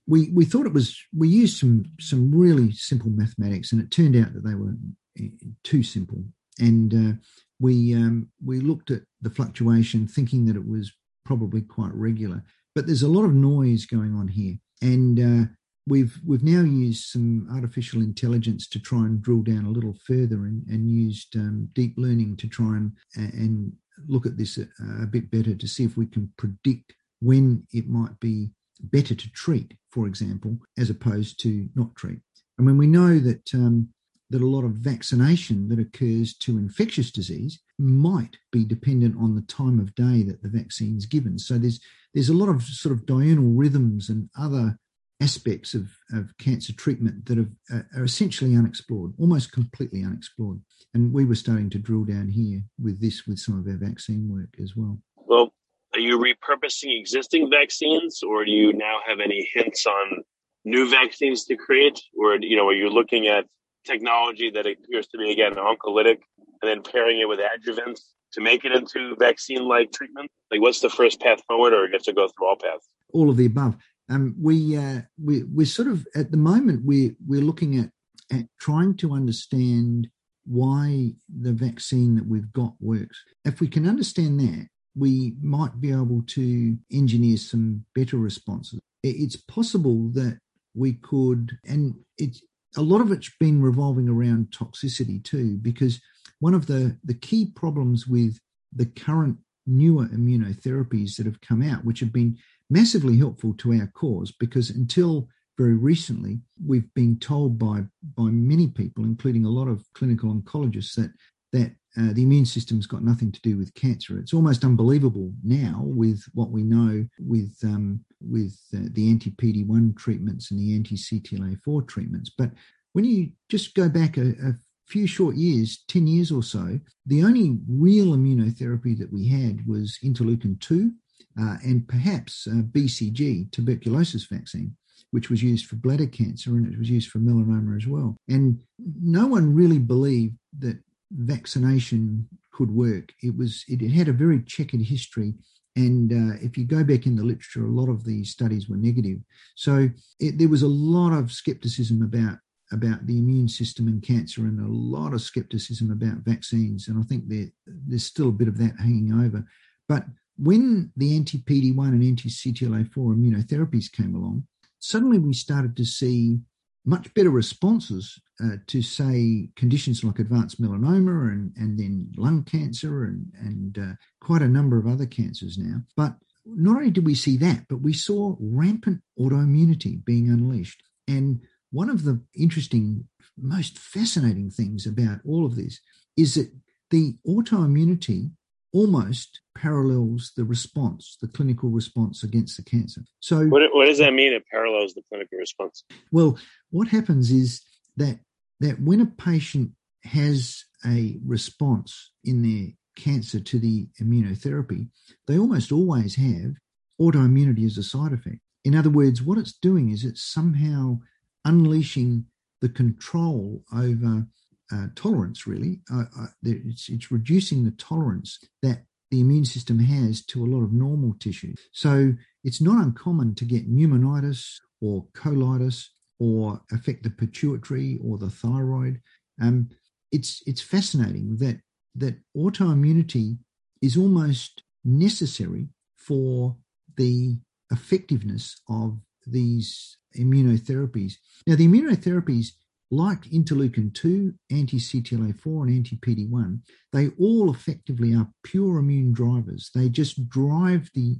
We 0.08 0.30
we 0.32 0.44
thought 0.44 0.66
it 0.66 0.74
was 0.74 1.00
we 1.16 1.30
used 1.30 1.58
some 1.58 1.86
some 2.00 2.34
really 2.34 2.72
simple 2.72 3.12
mathematics, 3.12 3.72
and 3.72 3.82
it 3.82 3.92
turned 3.92 4.16
out 4.16 4.34
that 4.34 4.44
they 4.44 4.56
were 4.56 4.76
eh, 5.20 5.30
too 5.64 5.84
simple. 5.84 6.26
And 6.60 6.94
uh, 6.94 7.18
we 7.60 7.94
um, 7.94 8.30
we 8.44 8.60
looked 8.60 8.92
at 8.92 9.02
the 9.22 9.30
fluctuation, 9.30 10.08
thinking 10.08 10.46
that 10.46 10.56
it 10.56 10.68
was 10.68 10.92
probably 11.26 11.62
quite 11.62 11.94
regular. 11.94 12.44
But 12.76 12.88
there's 12.88 13.04
a 13.04 13.08
lot 13.08 13.26
of 13.26 13.34
noise 13.34 13.86
going 13.86 14.16
on 14.16 14.28
here, 14.28 14.56
and 14.82 15.20
uh, 15.20 15.50
we've 15.88 16.20
we've 16.26 16.44
now 16.44 16.62
used 16.62 17.06
some 17.06 17.48
artificial 17.52 18.02
intelligence 18.02 18.68
to 18.70 18.80
try 18.80 19.00
and 19.00 19.22
drill 19.22 19.42
down 19.42 19.66
a 19.66 19.72
little 19.72 19.96
further, 20.06 20.46
and, 20.46 20.66
and 20.68 20.90
used 20.90 21.36
um, 21.36 21.70
deep 21.74 21.94
learning 21.98 22.38
to 22.38 22.48
try 22.48 22.78
and 22.78 22.92
and 23.16 23.74
look 24.08 24.26
at 24.26 24.38
this 24.38 24.58
a, 24.58 24.68
a, 25.04 25.06
bit 25.06 25.30
better 25.30 25.54
to 25.54 25.68
see 25.68 25.84
if 25.84 25.96
we 25.96 26.08
can 26.08 26.32
predict 26.38 26.94
when 27.22 27.66
it 27.74 27.88
might 27.88 28.20
be 28.20 28.50
better 28.82 29.16
to 29.16 29.32
treat, 29.32 29.76
for 29.92 30.08
example, 30.08 30.58
as 30.78 30.90
opposed 30.90 31.40
to 31.40 31.70
not 31.76 31.96
treat. 31.96 32.20
I 32.60 32.64
mean, 32.64 32.78
we 32.78 32.88
know 32.88 33.20
that 33.20 33.54
um, 33.54 33.90
that 34.34 34.42
a 34.42 34.48
lot 34.48 34.66
of 34.66 34.72
vaccination 34.72 35.70
that 35.70 35.80
occurs 35.80 36.34
to 36.34 36.58
infectious 36.58 37.12
disease 37.12 37.60
might 37.78 38.36
be 38.52 38.66
dependent 38.66 39.16
on 39.16 39.36
the 39.36 39.44
time 39.44 39.80
of 39.80 39.94
day 39.94 40.24
that 40.24 40.42
the 40.42 40.50
vaccine 40.50 40.98
is 40.98 41.06
given. 41.06 41.38
So 41.38 41.60
there's 41.60 41.80
there's 42.16 42.30
a 42.30 42.34
lot 42.34 42.50
of 42.50 42.64
sort 42.64 42.94
of 42.94 43.06
diurnal 43.06 43.54
rhythms 43.54 44.10
and 44.10 44.30
other 44.38 44.78
aspects 45.22 45.74
of, 45.74 45.88
of 46.14 46.36
cancer 46.38 46.74
treatment 46.74 47.26
that 47.26 47.38
have, 47.38 47.52
uh, 47.74 47.82
are 47.96 48.04
essentially 48.04 48.56
unexplored, 48.56 49.14
almost 49.20 49.52
completely 49.52 50.04
unexplored. 50.04 50.60
And 50.94 51.14
we 51.14 51.26
were 51.26 51.36
starting 51.36 51.70
to 51.72 51.80
drill 51.80 52.04
down 52.04 52.28
here 52.28 52.64
with 52.82 53.00
this, 53.00 53.26
with 53.26 53.40
some 53.40 53.58
of 53.58 53.68
our 53.68 53.78
vaccine 53.78 54.30
work 54.32 54.50
as 54.62 54.76
well. 54.76 55.00
Well, 55.16 55.54
are 55.94 56.00
you 56.00 56.18
repurposing 56.18 57.00
existing 57.00 57.50
vaccines, 57.50 58.22
or 58.24 58.46
do 58.46 58.52
you 58.52 58.74
now 58.74 58.98
have 59.08 59.20
any 59.20 59.50
hints 59.54 59.86
on 59.86 60.24
new 60.66 60.90
vaccines 60.90 61.46
to 61.46 61.56
create, 61.56 62.02
or 62.18 62.36
you 62.40 62.58
know, 62.58 62.68
are 62.68 62.74
you 62.74 62.90
looking 62.90 63.28
at 63.28 63.46
technology 63.86 64.50
that 64.52 64.66
appears 64.66 65.08
to 65.08 65.18
be 65.18 65.32
again 65.32 65.56
oncolytic, 65.56 66.20
and 66.62 66.70
then 66.70 66.82
pairing 66.82 67.20
it 67.20 67.28
with 67.28 67.40
adjuvants 67.40 68.02
to 68.34 68.42
make 68.42 68.66
it 68.66 68.72
into 68.72 69.16
vaccine-like 69.16 69.92
treatment? 69.92 70.30
Like, 70.52 70.62
what's 70.62 70.80
the 70.80 70.90
first 70.90 71.20
path 71.20 71.42
forward, 71.48 71.74
or 71.74 71.86
you 71.86 71.94
have 71.94 72.04
to 72.04 72.14
go 72.14 72.28
through 72.28 72.48
all 72.48 72.56
paths? 72.56 72.88
All 73.14 73.30
of 73.30 73.38
the 73.38 73.46
above. 73.46 73.76
Um, 74.10 74.36
we 74.40 74.78
uh, 74.78 75.02
we 75.24 75.44
we're 75.44 75.66
sort 75.66 75.88
of 75.88 76.06
at 76.16 76.32
the 76.32 76.38
moment 76.38 76.82
we're 76.84 77.16
we're 77.26 77.42
looking 77.42 77.80
at 77.80 77.90
at 78.32 78.46
trying 78.60 78.96
to 78.98 79.14
understand 79.14 80.10
why 80.46 81.14
the 81.42 81.54
vaccine 81.54 82.16
that 82.16 82.28
we've 82.28 82.52
got 82.52 82.74
works. 82.80 83.24
If 83.46 83.62
we 83.62 83.68
can 83.68 83.88
understand 83.88 84.40
that, 84.42 84.68
we 84.96 85.36
might 85.42 85.80
be 85.80 85.92
able 85.92 86.24
to 86.28 86.78
engineer 86.92 87.38
some 87.38 87.86
better 87.96 88.18
responses. 88.18 88.80
It's 89.04 89.38
possible 89.38 90.10
that 90.14 90.40
we 90.76 90.94
could, 90.94 91.58
and 91.66 91.96
it's 92.18 92.42
a 92.76 92.82
lot 92.82 93.02
of 93.02 93.12
it's 93.12 93.32
been 93.40 93.62
revolving 93.62 94.10
around 94.10 94.52
toxicity 94.52 95.24
too, 95.24 95.58
because 95.62 96.02
one 96.40 96.54
of 96.54 96.68
the, 96.68 96.98
the 97.04 97.14
key 97.14 97.52
problems 97.56 98.08
with 98.08 98.40
the 98.76 98.86
current 98.86 99.38
newer 99.66 100.06
immunotherapies 100.08 101.16
that 101.16 101.26
have 101.26 101.40
come 101.42 101.62
out, 101.62 101.86
which 101.86 102.00
have 102.00 102.12
been 102.12 102.38
massively 102.70 103.18
helpful 103.18 103.54
to 103.56 103.74
our 103.74 103.88
cause, 103.94 104.32
because 104.32 104.70
until 104.70 105.28
very 105.58 105.76
recently, 105.76 106.40
we've 106.66 106.92
been 106.96 107.20
told 107.20 107.60
by 107.60 107.84
by 108.18 108.24
many 108.24 108.68
people, 108.68 109.04
including 109.04 109.46
a 109.46 109.50
lot 109.50 109.68
of 109.68 109.86
clinical 109.94 110.34
oncologists, 110.34 110.96
that 110.96 111.12
that 111.52 111.76
uh, 111.98 112.12
the 112.14 112.24
immune 112.24 112.46
system's 112.46 112.88
got 112.88 113.04
nothing 113.04 113.32
to 113.32 113.42
do 113.42 113.58
with 113.58 113.74
cancer. 113.76 114.18
It's 114.18 114.34
almost 114.34 114.64
unbelievable 114.64 115.32
now 115.44 115.82
with 115.84 116.24
what 116.34 116.50
we 116.50 116.64
know 116.64 117.06
with 117.20 117.56
um, 117.64 118.04
with 118.20 118.58
uh, 118.76 118.90
the 118.92 119.10
anti 119.10 119.32
PD 119.32 119.66
one 119.66 119.94
treatments 119.96 120.50
and 120.50 120.60
the 120.60 120.76
anti 120.76 120.96
CTLA 120.96 121.62
four 121.64 121.84
treatments. 121.84 122.32
But 122.36 122.52
when 122.94 123.06
you 123.06 123.32
just 123.50 123.76
go 123.76 123.90
back 123.90 124.18
a, 124.18 124.30
a 124.30 124.54
few 124.88 125.06
short 125.06 125.36
years, 125.36 125.84
ten 125.88 126.08
years 126.08 126.32
or 126.32 126.42
so, 126.42 126.80
the 127.06 127.24
only 127.24 127.58
real 127.70 128.16
immunotherapy 128.16 128.98
that 128.98 129.14
we 129.14 129.28
had 129.28 129.68
was 129.68 130.00
interleukin 130.04 130.60
two 130.60 130.94
uh, 131.40 131.58
and 131.64 131.88
perhaps 131.88 132.48
uh, 132.48 132.62
BCG 132.72 133.52
tuberculosis 133.52 134.26
vaccine 134.26 134.76
which 135.12 135.30
was 135.30 135.44
used 135.44 135.68
for 135.68 135.76
bladder 135.76 136.08
cancer 136.08 136.56
and 136.56 136.66
it 136.66 136.80
was 136.80 136.90
used 136.90 137.12
for 137.12 137.20
melanoma 137.20 137.78
as 137.78 137.86
well. 137.86 138.18
And 138.28 138.60
no 139.00 139.28
one 139.28 139.54
really 139.54 139.78
believed 139.78 140.38
that 140.58 140.80
vaccination 141.14 142.28
could 142.52 142.72
work. 142.72 143.14
It 143.22 143.36
was 143.36 143.64
it 143.68 143.82
had 143.92 144.08
a 144.08 144.14
very 144.14 144.42
checkered 144.44 144.82
history, 144.82 145.34
and 145.76 146.12
uh, 146.12 146.36
if 146.42 146.58
you 146.58 146.66
go 146.66 146.84
back 146.84 147.06
in 147.06 147.16
the 147.16 147.24
literature, 147.24 147.66
a 147.66 147.72
lot 147.72 147.90
of 147.90 148.04
these 148.04 148.30
studies 148.30 148.70
were 148.70 148.78
negative. 148.78 149.20
So 149.56 149.90
it, 150.20 150.38
there 150.38 150.50
was 150.50 150.62
a 150.64 150.68
lot 150.68 151.14
of 151.14 151.32
skepticism 151.32 152.02
about 152.02 152.38
about 152.72 153.06
the 153.06 153.18
immune 153.18 153.48
system 153.48 153.88
and 153.88 154.02
cancer, 154.02 154.42
and 154.42 154.60
a 154.60 154.68
lot 154.68 155.14
of 155.14 155.22
skepticism 155.22 155.92
about 155.92 156.26
vaccines. 156.26 156.88
And 156.88 157.00
I 157.00 157.04
think 157.04 157.28
there, 157.28 157.48
there's 157.66 158.06
still 158.06 158.30
a 158.30 158.34
bit 158.34 158.48
of 158.48 158.58
that 158.58 158.74
hanging 158.80 159.14
over. 159.14 159.46
But 159.88 160.06
when 160.38 160.92
the 160.98 161.16
anti 161.16 161.40
PD1 161.40 161.88
and 161.90 162.04
anti 162.04 162.30
CTLA4 162.30 162.96
immunotherapies 162.96 163.92
came 163.92 164.16
along, 164.16 164.48
suddenly 164.80 165.20
we 165.20 165.34
started 165.34 165.76
to 165.78 165.86
see 165.86 166.40
much 166.86 167.14
better 167.14 167.30
responses 167.30 168.20
uh, 168.44 168.58
to, 168.68 168.82
say, 168.82 169.50
conditions 169.56 170.04
like 170.04 170.20
advanced 170.20 170.62
melanoma 170.62 171.32
and, 171.32 171.54
and 171.56 171.80
then 171.80 172.12
lung 172.18 172.44
cancer 172.44 173.06
and, 173.06 173.32
and 173.40 173.78
uh, 173.78 173.94
quite 174.22 174.42
a 174.42 174.48
number 174.48 174.78
of 174.78 174.88
other 174.88 175.06
cancers 175.06 175.58
now. 175.58 175.78
But 175.96 176.16
not 176.46 176.76
only 176.76 176.92
did 176.92 177.06
we 177.06 177.16
see 177.16 177.38
that, 177.38 177.68
but 177.70 177.82
we 177.82 177.94
saw 177.94 178.36
rampant 178.40 179.02
autoimmunity 179.18 180.04
being 180.04 180.30
unleashed. 180.30 180.84
And 181.08 181.42
one 181.72 181.90
of 181.90 182.04
the 182.04 182.22
interesting, 182.36 183.08
most 183.38 183.80
fascinating 183.80 184.50
things 184.50 184.86
about 184.86 185.20
all 185.26 185.46
of 185.46 185.56
this 185.56 185.80
is 186.18 186.36
that 186.36 186.52
the 186.90 187.16
autoimmunity 187.28 188.32
almost 188.74 189.40
parallels 189.56 190.32
the 190.36 190.44
response, 190.44 191.18
the 191.22 191.28
clinical 191.28 191.70
response 191.70 192.24
against 192.24 192.58
the 192.58 192.64
cancer. 192.64 193.02
So, 193.20 193.46
what, 193.46 193.62
what 193.74 193.86
does 193.86 194.00
that 194.00 194.14
mean? 194.14 194.34
It 194.34 194.44
parallels 194.50 194.94
the 194.94 195.04
clinical 195.10 195.38
response. 195.38 195.84
Well, 196.12 196.38
what 196.72 196.88
happens 196.88 197.32
is 197.32 197.62
that 197.98 198.20
that 198.60 198.82
when 198.82 199.02
a 199.02 199.06
patient 199.06 199.72
has 200.04 200.66
a 200.86 201.18
response 201.26 202.12
in 202.24 202.42
their 202.42 202.74
cancer 202.96 203.40
to 203.40 203.60
the 203.60 203.88
immunotherapy, 204.02 204.88
they 205.28 205.38
almost 205.38 205.72
always 205.72 206.16
have 206.16 206.54
autoimmunity 207.00 207.66
as 207.66 207.78
a 207.78 207.84
side 207.84 208.14
effect. 208.14 208.40
In 208.64 208.76
other 208.76 208.90
words, 208.90 209.22
what 209.22 209.38
it's 209.38 209.54
doing 209.54 209.90
is 209.90 210.04
it's 210.04 210.22
somehow 210.22 211.00
unleashing 211.46 212.26
the 212.62 212.70
control 212.70 213.64
over 213.74 214.26
uh, 214.74 214.88
tolerance, 214.96 215.46
really. 215.46 215.82
Uh, 215.94 216.06
uh, 216.20 216.28
it's, 216.44 216.90
it's 216.90 217.12
reducing 217.12 217.64
the 217.64 217.72
tolerance 217.72 218.40
that 218.62 218.84
the 219.12 219.20
immune 219.20 219.46
system 219.46 219.80
has 219.80 220.26
to 220.26 220.44
a 220.44 220.48
lot 220.48 220.64
of 220.64 220.74
normal 220.74 221.14
tissue. 221.20 221.54
So 221.72 222.14
it's 222.44 222.62
not 222.62 222.84
uncommon 222.84 223.36
to 223.36 223.46
get 223.46 223.72
pneumonitis 223.72 224.56
or 224.82 225.06
colitis 225.14 225.88
or 226.20 226.62
affect 226.72 227.04
the 227.04 227.10
pituitary 227.10 228.00
or 228.04 228.18
the 228.18 228.30
thyroid. 228.30 229.02
Um, 229.42 229.70
it's 230.12 230.42
it's 230.46 230.62
fascinating 230.62 231.38
that 231.38 231.60
that 231.96 232.16
autoimmunity 232.36 233.38
is 233.82 233.98
almost 233.98 234.64
necessary 234.84 235.68
for 235.96 236.58
the 236.98 237.38
effectiveness 237.72 238.62
of 238.70 239.00
these 239.26 239.98
immunotherapies. 240.18 241.14
Now, 241.48 241.56
the 241.56 241.68
immunotherapies 241.68 242.52
like 242.94 243.24
interleukin 243.32 243.94
2, 243.94 244.34
anti 244.52 244.78
CTLA4, 244.78 245.64
and 245.64 245.76
anti 245.76 245.98
PD 245.98 246.30
1, 246.30 246.62
they 246.92 247.10
all 247.20 247.52
effectively 247.52 248.14
are 248.14 248.30
pure 248.44 248.78
immune 248.78 249.14
drivers. 249.14 249.72
They 249.74 249.90
just 249.90 250.30
drive 250.30 250.90
the 250.94 251.18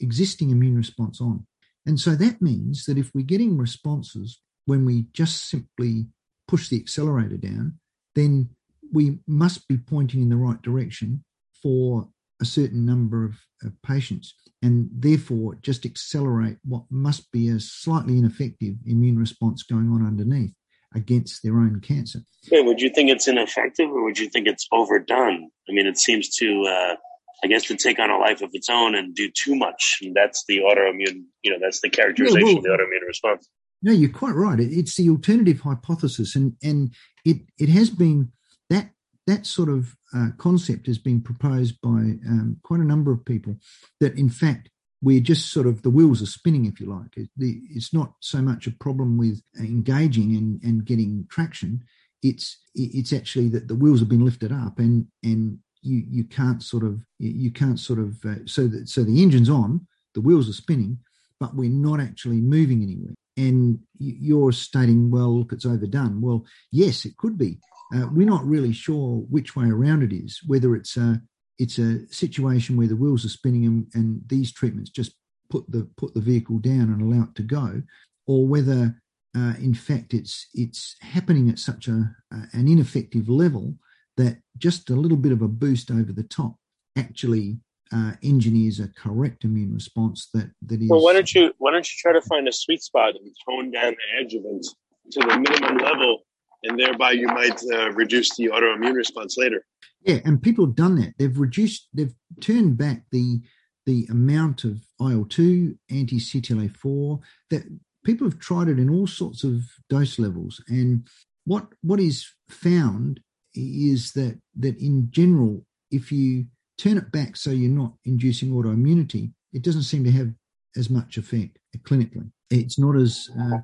existing 0.00 0.50
immune 0.50 0.76
response 0.76 1.20
on. 1.20 1.46
And 1.86 1.98
so 1.98 2.14
that 2.14 2.40
means 2.42 2.84
that 2.84 2.98
if 2.98 3.10
we're 3.14 3.24
getting 3.24 3.56
responses 3.56 4.40
when 4.66 4.84
we 4.84 5.06
just 5.12 5.48
simply 5.48 6.06
push 6.46 6.68
the 6.68 6.78
accelerator 6.78 7.36
down, 7.36 7.78
then 8.14 8.50
we 8.92 9.18
must 9.26 9.66
be 9.68 9.76
pointing 9.76 10.22
in 10.22 10.28
the 10.28 10.36
right 10.36 10.60
direction 10.62 11.24
for 11.62 12.08
a 12.40 12.44
certain 12.44 12.86
number 12.86 13.24
of, 13.24 13.34
of, 13.64 13.72
patients 13.82 14.34
and 14.62 14.88
therefore 14.92 15.56
just 15.62 15.84
accelerate 15.84 16.56
what 16.64 16.84
must 16.90 17.30
be 17.32 17.48
a 17.48 17.58
slightly 17.58 18.16
ineffective 18.18 18.76
immune 18.86 19.18
response 19.18 19.62
going 19.64 19.90
on 19.90 20.06
underneath 20.06 20.52
against 20.94 21.42
their 21.42 21.58
own 21.58 21.80
cancer. 21.80 22.20
Yeah, 22.50 22.62
would 22.62 22.80
you 22.80 22.90
think 22.90 23.10
it's 23.10 23.28
ineffective 23.28 23.90
or 23.90 24.02
would 24.04 24.18
you 24.18 24.28
think 24.28 24.46
it's 24.46 24.66
overdone? 24.72 25.50
I 25.68 25.72
mean, 25.72 25.86
it 25.86 25.98
seems 25.98 26.28
to, 26.36 26.64
uh, 26.64 26.96
I 27.44 27.46
guess, 27.46 27.64
to 27.64 27.76
take 27.76 27.98
on 27.98 28.10
a 28.10 28.18
life 28.18 28.42
of 28.42 28.50
its 28.52 28.68
own 28.70 28.94
and 28.94 29.14
do 29.14 29.30
too 29.30 29.54
much. 29.54 29.98
And 30.02 30.14
that's 30.14 30.44
the 30.46 30.58
autoimmune, 30.58 31.24
you 31.42 31.50
know, 31.50 31.58
that's 31.60 31.80
the 31.80 31.90
characterization 31.90 32.40
yeah, 32.40 32.54
well, 32.54 32.58
of 32.58 32.62
the 32.64 32.70
autoimmune 32.70 33.06
response. 33.06 33.48
No, 33.82 33.92
you're 33.92 34.10
quite 34.10 34.34
right. 34.34 34.58
It's 34.58 34.96
the 34.96 35.08
alternative 35.08 35.60
hypothesis, 35.60 36.34
and 36.34 36.54
and 36.62 36.92
it 37.24 37.42
it 37.58 37.68
has 37.68 37.90
been 37.90 38.32
that 38.70 38.90
that 39.26 39.46
sort 39.46 39.68
of 39.68 39.94
uh, 40.12 40.30
concept 40.36 40.86
has 40.88 40.98
been 40.98 41.20
proposed 41.20 41.80
by 41.80 41.88
um, 41.88 42.56
quite 42.64 42.80
a 42.80 42.84
number 42.84 43.12
of 43.12 43.24
people. 43.24 43.56
That 44.00 44.18
in 44.18 44.30
fact 44.30 44.70
we're 45.00 45.20
just 45.20 45.52
sort 45.52 45.66
of 45.66 45.82
the 45.82 45.90
wheels 45.90 46.22
are 46.22 46.26
spinning, 46.26 46.66
if 46.66 46.80
you 46.80 46.86
like. 46.86 47.28
it's 47.38 47.94
not 47.94 48.14
so 48.20 48.42
much 48.42 48.66
a 48.66 48.72
problem 48.72 49.16
with 49.16 49.40
engaging 49.58 50.34
and, 50.36 50.62
and 50.62 50.84
getting 50.84 51.26
traction. 51.30 51.82
It's 52.22 52.58
it's 52.74 53.12
actually 53.12 53.48
that 53.50 53.68
the 53.68 53.76
wheels 53.76 54.00
have 54.00 54.08
been 54.08 54.24
lifted 54.24 54.50
up, 54.52 54.78
and 54.78 55.06
and 55.22 55.58
you 55.82 56.02
you 56.08 56.24
can't 56.24 56.62
sort 56.62 56.82
of 56.82 57.00
you 57.18 57.52
can't 57.52 57.78
sort 57.78 58.00
of 58.00 58.24
uh, 58.24 58.44
so 58.44 58.66
that 58.66 58.88
so 58.88 59.04
the 59.04 59.22
engine's 59.22 59.48
on, 59.48 59.86
the 60.14 60.20
wheels 60.20 60.48
are 60.48 60.54
spinning, 60.54 60.98
but 61.38 61.54
we're 61.54 61.70
not 61.70 62.00
actually 62.00 62.40
moving 62.40 62.82
anywhere. 62.82 63.14
And 63.36 63.78
you're 63.98 64.50
stating, 64.50 65.12
well, 65.12 65.38
look, 65.38 65.52
it's 65.52 65.64
overdone. 65.64 66.20
Well, 66.20 66.44
yes, 66.72 67.04
it 67.04 67.16
could 67.16 67.38
be. 67.38 67.60
Uh, 67.94 68.08
we're 68.12 68.26
not 68.26 68.44
really 68.44 68.72
sure 68.72 69.18
which 69.30 69.54
way 69.54 69.66
around 69.68 70.02
it 70.02 70.12
is, 70.12 70.40
whether 70.44 70.74
it's 70.74 70.96
a 70.96 71.22
it's 71.58 71.78
a 71.78 72.06
situation 72.12 72.76
where 72.76 72.86
the 72.86 72.96
wheels 72.96 73.24
are 73.24 73.30
spinning 73.30 73.66
and, 73.66 73.86
and 73.94 74.22
these 74.26 74.52
treatments 74.52 74.90
just 74.90 75.12
put 75.50 75.70
the 75.70 75.88
put 75.96 76.14
the 76.14 76.20
vehicle 76.20 76.58
down 76.58 76.92
and 76.92 77.02
allow 77.02 77.24
it 77.24 77.34
to 77.34 77.42
go, 77.42 77.82
or 78.26 78.46
whether 78.46 79.00
uh, 79.36 79.54
in 79.60 79.74
fact 79.74 80.14
it's 80.14 80.48
it's 80.54 80.96
happening 81.00 81.48
at 81.48 81.58
such 81.58 81.88
a 81.88 82.10
uh, 82.34 82.46
an 82.52 82.68
ineffective 82.68 83.28
level 83.28 83.74
that 84.16 84.38
just 84.56 84.90
a 84.90 84.94
little 84.94 85.16
bit 85.16 85.32
of 85.32 85.42
a 85.42 85.48
boost 85.48 85.90
over 85.90 86.12
the 86.12 86.24
top 86.24 86.56
actually 86.96 87.58
uh, 87.92 88.12
engineers 88.22 88.80
a 88.80 88.88
correct 88.88 89.44
immune 89.44 89.72
response 89.72 90.28
that 90.34 90.50
that 90.66 90.80
is. 90.80 90.88
Well, 90.88 91.02
why 91.02 91.12
don't 91.12 91.32
you 91.34 91.52
why 91.58 91.72
don't 91.72 91.86
you 91.86 91.96
try 91.98 92.12
to 92.12 92.22
find 92.22 92.46
a 92.46 92.52
sweet 92.52 92.82
spot 92.82 93.14
and 93.14 93.34
tone 93.48 93.70
down 93.70 93.94
the 93.94 94.24
adjuvant 94.24 94.66
to 95.12 95.20
the 95.20 95.38
minimum 95.38 95.78
level, 95.78 96.18
and 96.64 96.78
thereby 96.78 97.12
you 97.12 97.26
might 97.26 97.60
uh, 97.72 97.90
reduce 97.92 98.34
the 98.36 98.46
autoimmune 98.46 98.94
response 98.94 99.36
later. 99.36 99.64
Yeah, 100.02 100.18
and 100.24 100.42
people 100.42 100.66
have 100.66 100.74
done 100.74 100.96
that. 100.96 101.14
They've 101.18 101.38
reduced, 101.38 101.88
they've 101.92 102.14
turned 102.40 102.76
back 102.78 103.02
the 103.10 103.40
the 103.86 104.06
amount 104.10 104.64
of 104.64 104.82
IL 105.00 105.24
two, 105.24 105.78
anti 105.90 106.18
CTLA4. 106.18 107.20
That 107.50 107.62
people 108.04 108.28
have 108.28 108.38
tried 108.38 108.68
it 108.68 108.78
in 108.78 108.90
all 108.90 109.06
sorts 109.06 109.44
of 109.44 109.62
dose 109.88 110.18
levels, 110.18 110.62
and 110.68 111.08
what 111.44 111.66
what 111.82 112.00
is 112.00 112.26
found 112.48 113.20
is 113.54 114.12
that 114.12 114.38
that 114.58 114.78
in 114.78 115.10
general, 115.10 115.64
if 115.90 116.12
you 116.12 116.46
turn 116.76 116.98
it 116.98 117.10
back 117.10 117.36
so 117.36 117.50
you're 117.50 117.70
not 117.70 117.94
inducing 118.04 118.50
autoimmunity, 118.50 119.32
it 119.52 119.62
doesn't 119.62 119.82
seem 119.82 120.04
to 120.04 120.12
have 120.12 120.32
as 120.76 120.90
much 120.90 121.16
effect 121.16 121.58
clinically. 121.82 122.30
It's 122.50 122.78
not 122.78 122.96
as 122.96 123.28
uh, 123.38 123.58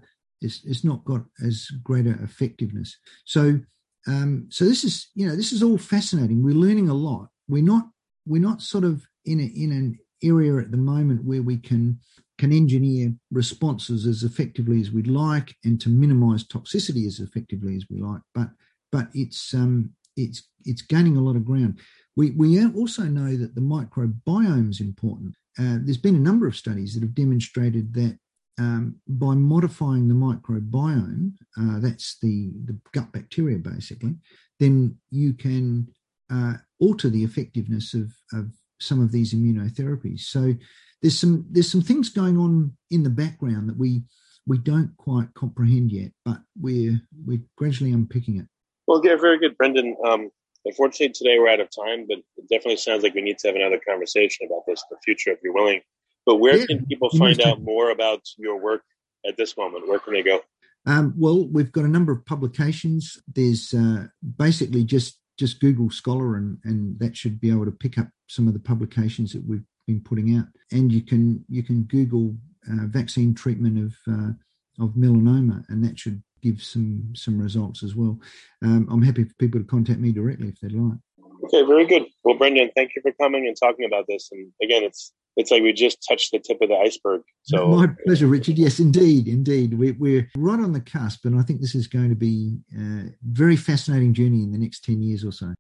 it's, 0.45 0.65
it's 0.65 0.85
not 0.85 1.05
got 1.05 1.25
as 1.45 1.69
greater 1.83 2.19
effectiveness. 2.23 2.97
So 3.25 3.61
um, 4.07 4.47
so 4.51 4.65
this 4.65 4.85
is 4.85 5.09
you 5.15 5.27
know 5.27 5.37
this 5.37 5.53
is 5.53 5.63
all 5.63 5.79
fascinating. 5.79 6.43
We're 6.43 6.55
learning 6.55 6.89
a 6.89 6.95
lot. 6.95 7.29
We're 7.49 7.63
not 7.63 7.89
we're 8.27 8.43
not 8.43 8.63
sort 8.63 8.85
of 8.85 9.05
in 9.25 9.41
a, 9.41 9.45
in 9.45 9.73
an 9.73 9.99
area 10.23 10.57
at 10.57 10.71
the 10.71 10.77
moment 10.77 11.25
where 11.25 11.43
we 11.43 11.57
can 11.57 11.99
can 12.39 12.53
engineer 12.53 13.15
responses 13.31 14.07
as 14.07 14.25
effectively 14.25 14.81
as 14.81 14.91
we'd 14.91 15.07
like 15.07 15.55
and 15.65 15.81
to 15.81 15.89
minimize 15.89 16.45
toxicity 16.45 17.07
as 17.07 17.21
effectively 17.21 17.77
as 17.77 17.87
we 17.91 18.01
like. 18.01 18.21
But 18.35 18.49
but 18.93 19.09
it's 19.15 19.55
um, 19.55 19.91
it's 20.17 20.49
it's 20.65 20.83
gaining 20.83 21.17
a 21.17 21.23
lot 21.23 21.37
of 21.37 21.45
ground. 21.45 21.81
We, 22.17 22.31
we 22.31 22.65
also 22.65 23.03
know 23.05 23.37
that 23.37 23.57
the 23.57 23.61
microbiome 23.61 24.71
is 24.71 24.81
important. 24.81 25.35
Uh, 25.59 25.79
there's 25.81 25.97
been 25.97 26.15
a 26.15 26.21
number 26.21 26.47
of 26.47 26.57
studies 26.57 26.95
that 26.95 27.03
have 27.03 27.15
demonstrated 27.15 27.93
that 27.95 28.19
um, 28.59 28.97
by 29.09 29.35
modifying 29.35 30.09
the 30.09 30.15
microbiome, 30.15 31.33
uh, 31.59 31.81
that's 31.81 32.19
the, 32.21 32.53
the 32.65 32.79
gut 32.93 33.11
bacteria 33.13 33.59
basically, 33.59 34.15
then 34.61 34.97
you 35.11 35.33
can 35.33 35.89
uh, 36.33 36.55
alter 36.81 37.09
the 37.09 37.25
effectiveness 37.25 37.95
of, 37.95 38.13
of 38.33 38.51
some 38.81 39.03
of 39.03 39.13
these 39.13 39.35
immunotherapies. 39.35 40.21
So 40.21 40.55
there's 41.03 41.19
some 41.19 41.47
there's 41.51 41.71
some 41.71 41.83
things 41.83 42.09
going 42.09 42.39
on 42.39 42.75
in 42.91 43.03
the 43.03 43.11
background 43.11 43.69
that 43.69 43.77
we 43.77 44.03
we 44.47 44.59
don't 44.59 44.97
quite 44.97 45.33
comprehend 45.35 45.91
yet, 45.93 46.13
but 46.25 46.39
we're 46.59 47.01
we're 47.27 47.43
gradually 47.57 47.93
unpicking 47.93 48.39
it. 48.39 48.47
Well, 48.87 49.01
yeah, 49.05 49.17
very 49.17 49.39
good, 49.39 49.57
Brendan. 49.57 49.97
Um, 50.05 50.31
Unfortunately, 50.65 51.11
today 51.11 51.39
we're 51.39 51.49
out 51.49 51.61
of 51.61 51.69
time, 51.71 52.07
but 52.09 52.19
it 52.37 52.49
definitely 52.49 52.77
sounds 52.77 53.03
like 53.03 53.15
we 53.15 53.21
need 53.21 53.39
to 53.39 53.49
have 53.49 53.57
another 53.57 53.81
conversation 53.87 54.47
about 54.47 54.65
this 54.67 54.83
in 54.91 54.97
the 54.97 55.01
future 55.05 55.31
if 55.31 55.41
you're 55.43 55.53
willing. 55.53 55.81
But 56.27 56.37
where 56.37 56.57
yeah, 56.57 56.67
can 56.67 56.87
people 56.87 57.11
find 57.11 57.41
out 57.43 57.61
more 57.61 57.91
about 57.91 58.23
your 58.39 58.59
work 58.61 58.83
at 59.27 59.37
this 59.37 59.57
moment? 59.57 59.89
Where 59.89 59.99
can 59.99 60.15
they 60.15 60.23
go? 60.23 60.41
Um, 60.87 61.15
well, 61.17 61.47
we've 61.49 61.73
got 61.73 61.85
a 61.85 61.89
number 61.89 62.13
of 62.13 62.25
publications. 62.27 63.19
There's 63.33 63.73
uh, 63.73 64.07
basically 64.39 64.85
just 64.85 65.19
just 65.39 65.61
Google 65.61 65.91
Scholar, 65.91 66.37
and 66.37 66.59
and 66.65 66.99
that 66.99 67.17
should 67.17 67.41
be 67.41 67.51
able 67.51 67.65
to 67.65 67.73
pick 67.73 67.99
up 67.99 68.09
some 68.29 68.49
of 68.49 68.55
the 68.55 68.61
publications 68.61 69.33
that 69.33 69.47
we've 69.47 69.65
been 69.87 70.01
putting 70.01 70.37
out. 70.37 70.47
And 70.73 70.93
you 70.93 71.03
can 71.03 71.45
you 71.49 71.63
can 71.63 71.83
Google 71.85 72.37
uh, 72.71 72.87
vaccine 72.87 73.35
treatment 73.35 73.79
of 73.79 74.13
uh, 74.13 74.85
of 74.85 74.95
melanoma, 74.95 75.65
and 75.69 75.85
that 75.85 75.99
should 75.99 76.23
give 76.43 76.63
some 76.63 77.13
some 77.15 77.41
results 77.41 77.83
as 77.83 77.95
well. 77.95 78.19
Um, 78.63 78.87
I'm 78.91 79.03
happy 79.03 79.25
for 79.25 79.35
people 79.39 79.61
to 79.61 79.67
contact 79.67 80.01
me 80.01 80.13
directly 80.13 80.49
if 80.49 80.61
they'd 80.61 80.73
like. 80.73 80.99
Okay, 81.45 81.63
very 81.67 81.87
good. 81.87 82.05
Well, 82.23 82.37
Brendan, 82.37 82.71
thank 82.75 82.93
you 82.97 83.03
for 83.03 83.13
coming 83.21 83.47
and 83.47 83.57
talking 83.57 83.85
about 83.85 84.07
this. 84.09 84.31
And 84.33 84.51
again, 84.63 84.83
it's 84.83 85.13
it's 85.37 85.51
like 85.51 85.63
we 85.63 85.73
just 85.73 85.99
touched 86.09 86.31
the 86.33 86.39
tip 86.39 86.59
of 86.63 86.69
the 86.69 86.77
iceberg. 86.77 87.23
So 87.43 87.67
my 87.67 87.89
pleasure, 88.07 88.27
Richard. 88.27 88.57
Yes, 88.57 88.79
indeed, 88.79 89.29
indeed. 89.29 89.79
We're, 89.79 89.97
we're 89.99 90.31
right 90.37 90.61
on 90.61 90.73
the 90.73 90.81
cusp, 90.81 91.25
and 91.25 91.39
I 91.39 91.43
think 91.43 91.61
this 91.61 91.75
is 91.75 91.87
going 91.87 92.09
to 92.09 92.15
be 92.15 92.61
a 92.75 93.11
very 93.23 93.57
fascinating 93.57 94.15
journey 94.15 94.43
in 94.43 94.53
the 94.53 94.59
next 94.59 94.85
ten 94.85 95.03
years 95.03 95.25
or 95.25 95.33
so. 95.33 95.55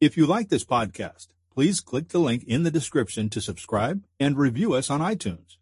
If 0.00 0.16
you 0.16 0.26
like 0.26 0.48
this 0.48 0.64
podcast, 0.64 1.28
please 1.52 1.80
click 1.80 2.08
the 2.08 2.18
link 2.18 2.44
in 2.44 2.62
the 2.62 2.70
description 2.70 3.28
to 3.30 3.40
subscribe 3.40 4.02
and 4.18 4.36
review 4.36 4.72
us 4.72 4.90
on 4.90 5.00
iTunes. 5.00 5.56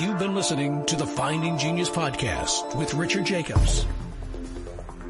You've 0.00 0.18
been 0.18 0.34
listening 0.34 0.86
to 0.86 0.96
the 0.96 1.06
Finding 1.06 1.58
Genius 1.58 1.90
podcast 1.90 2.74
with 2.76 2.94
Richard 2.94 3.26
Jacobs. 3.26 3.84